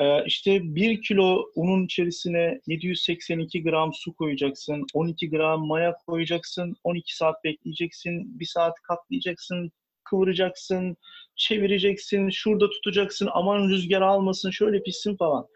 Ee, 0.00 0.24
işte 0.26 0.60
bir 0.62 1.02
kilo 1.02 1.50
unun 1.54 1.84
içerisine 1.84 2.60
782 2.66 3.62
gram 3.62 3.94
su 3.94 4.14
koyacaksın, 4.14 4.86
12 4.94 5.30
gram 5.30 5.66
maya 5.66 5.96
koyacaksın, 6.06 6.76
12 6.84 7.16
saat 7.16 7.44
bekleyeceksin, 7.44 8.40
bir 8.40 8.44
saat 8.44 8.74
katlayacaksın, 8.82 9.72
kıvıracaksın, 10.04 10.96
çevireceksin, 11.36 12.30
şurada 12.30 12.70
tutacaksın, 12.70 13.28
aman 13.32 13.68
rüzgar 13.68 14.02
almasın, 14.02 14.50
şöyle 14.50 14.82
pissin 14.82 15.16
falan. 15.16 15.46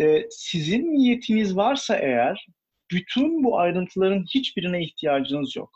Ee, 0.00 0.26
sizin 0.30 0.94
niyetiniz 0.94 1.56
varsa 1.56 1.96
eğer, 1.96 2.46
bütün 2.90 3.44
bu 3.44 3.58
ayrıntıların 3.58 4.24
hiçbirine 4.34 4.82
ihtiyacınız 4.82 5.56
yok. 5.56 5.70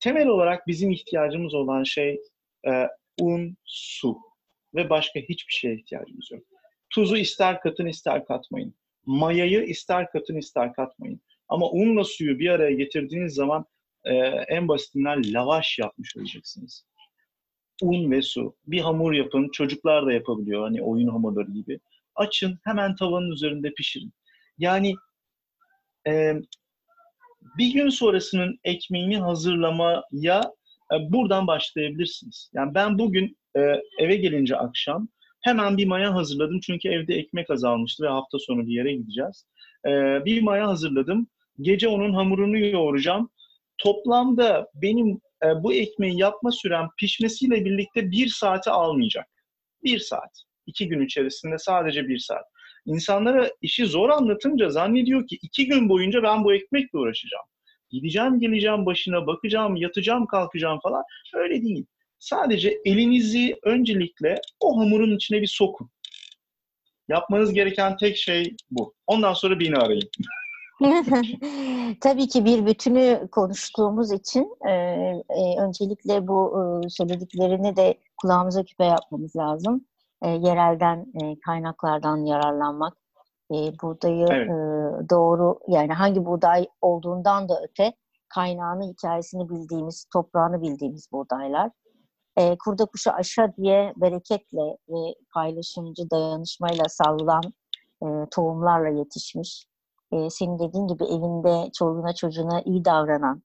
Temel 0.00 0.26
olarak 0.26 0.66
bizim 0.66 0.90
ihtiyacımız 0.90 1.54
olan 1.54 1.82
şey 1.82 2.20
e, 2.68 2.88
un, 3.20 3.56
su 3.64 4.18
ve 4.74 4.90
başka 4.90 5.20
hiçbir 5.20 5.52
şeye 5.52 5.74
ihtiyacımız 5.74 6.30
yok. 6.30 6.51
Tuzu 6.94 7.16
ister 7.16 7.60
katın 7.60 7.86
ister 7.86 8.24
katmayın. 8.24 8.74
Mayayı 9.06 9.62
ister 9.64 10.10
katın 10.10 10.36
ister 10.36 10.72
katmayın. 10.72 11.20
Ama 11.48 11.70
unla 11.70 12.04
suyu 12.04 12.38
bir 12.38 12.48
araya 12.48 12.72
getirdiğiniz 12.72 13.34
zaman 13.34 13.64
e, 14.04 14.14
en 14.48 14.68
basitinden 14.68 15.22
lavaş 15.34 15.78
yapmış 15.78 16.16
olacaksınız. 16.16 16.84
Un 17.82 18.10
ve 18.10 18.22
su. 18.22 18.56
Bir 18.66 18.80
hamur 18.80 19.12
yapın. 19.12 19.48
Çocuklar 19.52 20.06
da 20.06 20.12
yapabiliyor. 20.12 20.62
Hani 20.62 20.82
oyun 20.82 21.08
hamurları 21.08 21.50
gibi. 21.50 21.80
Açın. 22.14 22.58
Hemen 22.64 22.96
tavanın 22.96 23.30
üzerinde 23.30 23.74
pişirin. 23.74 24.12
Yani 24.58 24.94
e, 26.06 26.34
bir 27.58 27.72
gün 27.72 27.88
sonrasının 27.88 28.58
ekmeğini 28.64 29.18
hazırlamaya 29.18 30.52
e, 30.92 31.12
buradan 31.12 31.46
başlayabilirsiniz. 31.46 32.50
Yani 32.54 32.74
ben 32.74 32.98
bugün 32.98 33.36
e, 33.56 33.60
eve 33.98 34.16
gelince 34.16 34.56
akşam 34.56 35.08
hemen 35.42 35.76
bir 35.76 35.86
maya 35.86 36.14
hazırladım. 36.14 36.60
Çünkü 36.60 36.88
evde 36.88 37.14
ekmek 37.14 37.50
azalmıştı 37.50 38.04
ve 38.04 38.08
hafta 38.08 38.38
sonu 38.38 38.66
bir 38.66 38.72
yere 38.72 38.92
gideceğiz. 38.92 39.46
E, 39.86 39.90
bir 40.24 40.42
maya 40.42 40.68
hazırladım. 40.68 41.26
Gece 41.60 41.88
onun 41.88 42.12
hamurunu 42.12 42.58
yoğuracağım 42.58 43.30
toplamda 43.82 44.70
benim 44.74 45.20
e, 45.44 45.62
bu 45.62 45.74
ekmeği 45.74 46.18
yapma 46.18 46.50
sürem 46.52 46.88
pişmesiyle 46.98 47.64
birlikte 47.64 48.10
bir 48.10 48.28
saati 48.28 48.70
almayacak. 48.70 49.26
Bir 49.84 49.98
saat. 49.98 50.42
İki 50.66 50.88
gün 50.88 51.04
içerisinde 51.04 51.58
sadece 51.58 52.08
bir 52.08 52.18
saat. 52.18 52.44
İnsanlara 52.86 53.50
işi 53.60 53.86
zor 53.86 54.08
anlatınca 54.08 54.68
zannediyor 54.68 55.26
ki 55.26 55.38
iki 55.42 55.66
gün 55.66 55.88
boyunca 55.88 56.22
ben 56.22 56.44
bu 56.44 56.54
ekmekle 56.54 56.98
uğraşacağım. 56.98 57.44
Gideceğim, 57.90 58.40
geleceğim 58.40 58.86
başına, 58.86 59.26
bakacağım, 59.26 59.76
yatacağım, 59.76 60.26
kalkacağım 60.26 60.80
falan. 60.82 61.02
Öyle 61.34 61.62
değil. 61.62 61.86
Sadece 62.22 62.80
elinizi 62.84 63.58
öncelikle 63.62 64.40
o 64.60 64.80
hamurun 64.80 65.16
içine 65.16 65.42
bir 65.42 65.46
sokun. 65.46 65.90
Yapmanız 67.08 67.52
gereken 67.52 67.96
tek 67.96 68.16
şey 68.16 68.56
bu. 68.70 68.94
Ondan 69.06 69.32
sonra 69.32 69.60
beni 69.60 69.76
arayın. 69.76 70.08
Tabii 72.00 72.28
ki 72.28 72.44
bir 72.44 72.66
bütünü 72.66 73.28
konuştuğumuz 73.32 74.12
için 74.12 74.56
e, 74.68 74.70
e, 74.70 75.60
öncelikle 75.60 76.28
bu 76.28 76.54
e, 76.86 76.88
söylediklerini 76.88 77.76
de 77.76 77.98
kulağımıza 78.22 78.64
küpe 78.64 78.84
yapmamız 78.84 79.36
lazım. 79.36 79.84
E, 80.22 80.28
yerelden 80.28 81.06
e, 81.22 81.40
kaynaklardan 81.46 82.16
yararlanmak, 82.16 82.96
e, 83.50 83.56
buğdayı 83.82 84.26
evet. 84.30 84.48
e, 84.48 84.52
doğru 85.10 85.58
yani 85.68 85.92
hangi 85.92 86.24
buğday 86.24 86.66
olduğundan 86.80 87.48
da 87.48 87.60
öte 87.62 87.92
kaynağını, 88.28 88.92
hikayesini 88.92 89.48
bildiğimiz, 89.48 90.06
toprağını 90.12 90.62
bildiğimiz 90.62 91.12
buğdaylar. 91.12 91.70
E, 92.36 92.56
kurda 92.64 92.86
kuşa 92.86 93.12
aşa 93.12 93.52
diye 93.56 93.92
bereketle 93.96 94.76
ve 94.88 95.14
paylaşımcı 95.34 96.10
dayanışmayla 96.10 96.84
sallanan 96.88 97.52
e, 98.02 98.06
tohumlarla 98.30 98.88
yetişmiş 98.88 99.66
e, 100.12 100.30
senin 100.30 100.58
dediğin 100.58 100.88
gibi 100.88 101.04
evinde 101.04 101.70
çoluğuna 101.78 102.14
çocuğuna 102.14 102.62
iyi 102.62 102.84
davranan, 102.84 103.42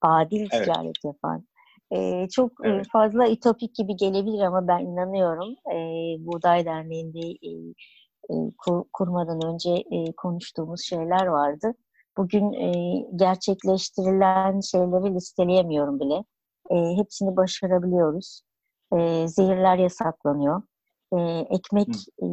adil 0.00 0.40
evet. 0.40 0.50
ticaret 0.50 1.04
yapan, 1.04 1.46
e, 1.92 2.28
çok 2.28 2.52
evet. 2.64 2.86
fazla 2.92 3.26
itopik 3.26 3.74
gibi 3.74 3.96
gelebilir 3.96 4.40
ama 4.40 4.68
ben 4.68 4.78
inanıyorum. 4.78 5.54
E, 5.72 5.76
Buğday 6.26 6.64
Derneği'nde 6.64 7.20
e, 7.20 7.50
e, 8.30 8.34
kur, 8.58 8.84
kurmadan 8.92 9.40
önce 9.52 9.70
e, 9.70 10.12
konuştuğumuz 10.16 10.82
şeyler 10.82 11.26
vardı. 11.26 11.74
Bugün 12.16 12.52
e, 12.52 12.72
gerçekleştirilen 13.16 14.60
şeyleri 14.60 15.14
listeleyemiyorum 15.14 16.00
bile. 16.00 16.24
E, 16.72 16.96
hepsini 16.96 17.36
başarabiliyoruz. 17.36 18.42
E, 18.96 19.28
zehirler 19.28 19.76
yasaklanıyor. 19.76 20.62
E, 21.12 21.18
ekmek, 21.50 21.88
e, 22.22 22.26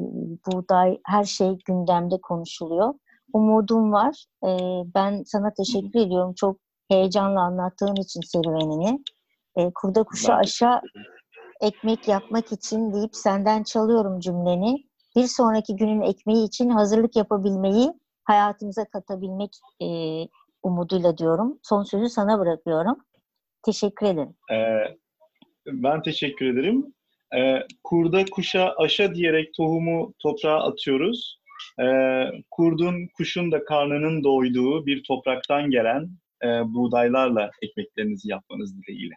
buğday, 0.45 0.99
her 1.06 1.23
şey 1.23 1.58
gündemde 1.65 2.21
konuşuluyor 2.21 2.93
umudum 3.34 3.91
var. 3.91 4.25
E, 4.43 4.49
ben 4.95 5.23
sana 5.25 5.54
teşekkür 5.54 5.99
ediyorum. 5.99 6.34
Çok 6.34 6.58
heyecanla 6.88 7.41
anlattığın 7.41 7.95
için 7.95 8.21
serüvenini. 8.21 9.04
E, 9.56 9.71
kurda 9.73 10.04
kuşa 10.04 10.34
aşağı 10.34 10.82
ekmek 11.62 12.08
yapmak 12.08 12.52
için 12.52 12.93
deyip 12.93 13.15
senden 13.15 13.63
çalıyorum 13.63 14.19
cümleni. 14.19 14.78
Bir 15.15 15.28
sonraki 15.28 15.75
günün 15.75 16.02
ekmeği 16.02 16.47
için 16.47 16.69
hazırlık 16.69 17.15
yapabilmeyi 17.15 17.93
hayatımıza 18.23 18.86
katabilmek 18.86 19.58
e, 19.82 19.88
umuduyla 20.63 21.17
diyorum. 21.17 21.60
Son 21.63 21.84
sözü 21.84 22.10
sana 22.10 22.39
bırakıyorum. 22.39 22.97
Teşekkür 23.65 24.05
ederim. 24.05 24.35
Ee, 24.51 24.95
ben 25.65 26.01
teşekkür 26.01 26.45
ederim. 26.45 26.93
Ee, 27.37 27.67
kurda 27.83 28.25
kuşa 28.25 28.73
aşa 28.77 29.15
diyerek 29.15 29.53
tohumu 29.53 30.13
toprağa 30.19 30.63
atıyoruz 30.63 31.39
e, 31.79 31.85
kurdun, 32.51 33.07
kuşun 33.17 33.51
da 33.51 33.65
karnının 33.65 34.23
doyduğu 34.23 34.85
bir 34.85 35.03
topraktan 35.03 35.71
gelen 35.71 36.10
e, 36.43 36.47
buğdaylarla 36.47 37.51
ekmeklerinizi 37.62 38.29
yapmanız 38.31 38.77
dileğiyle. 38.77 39.15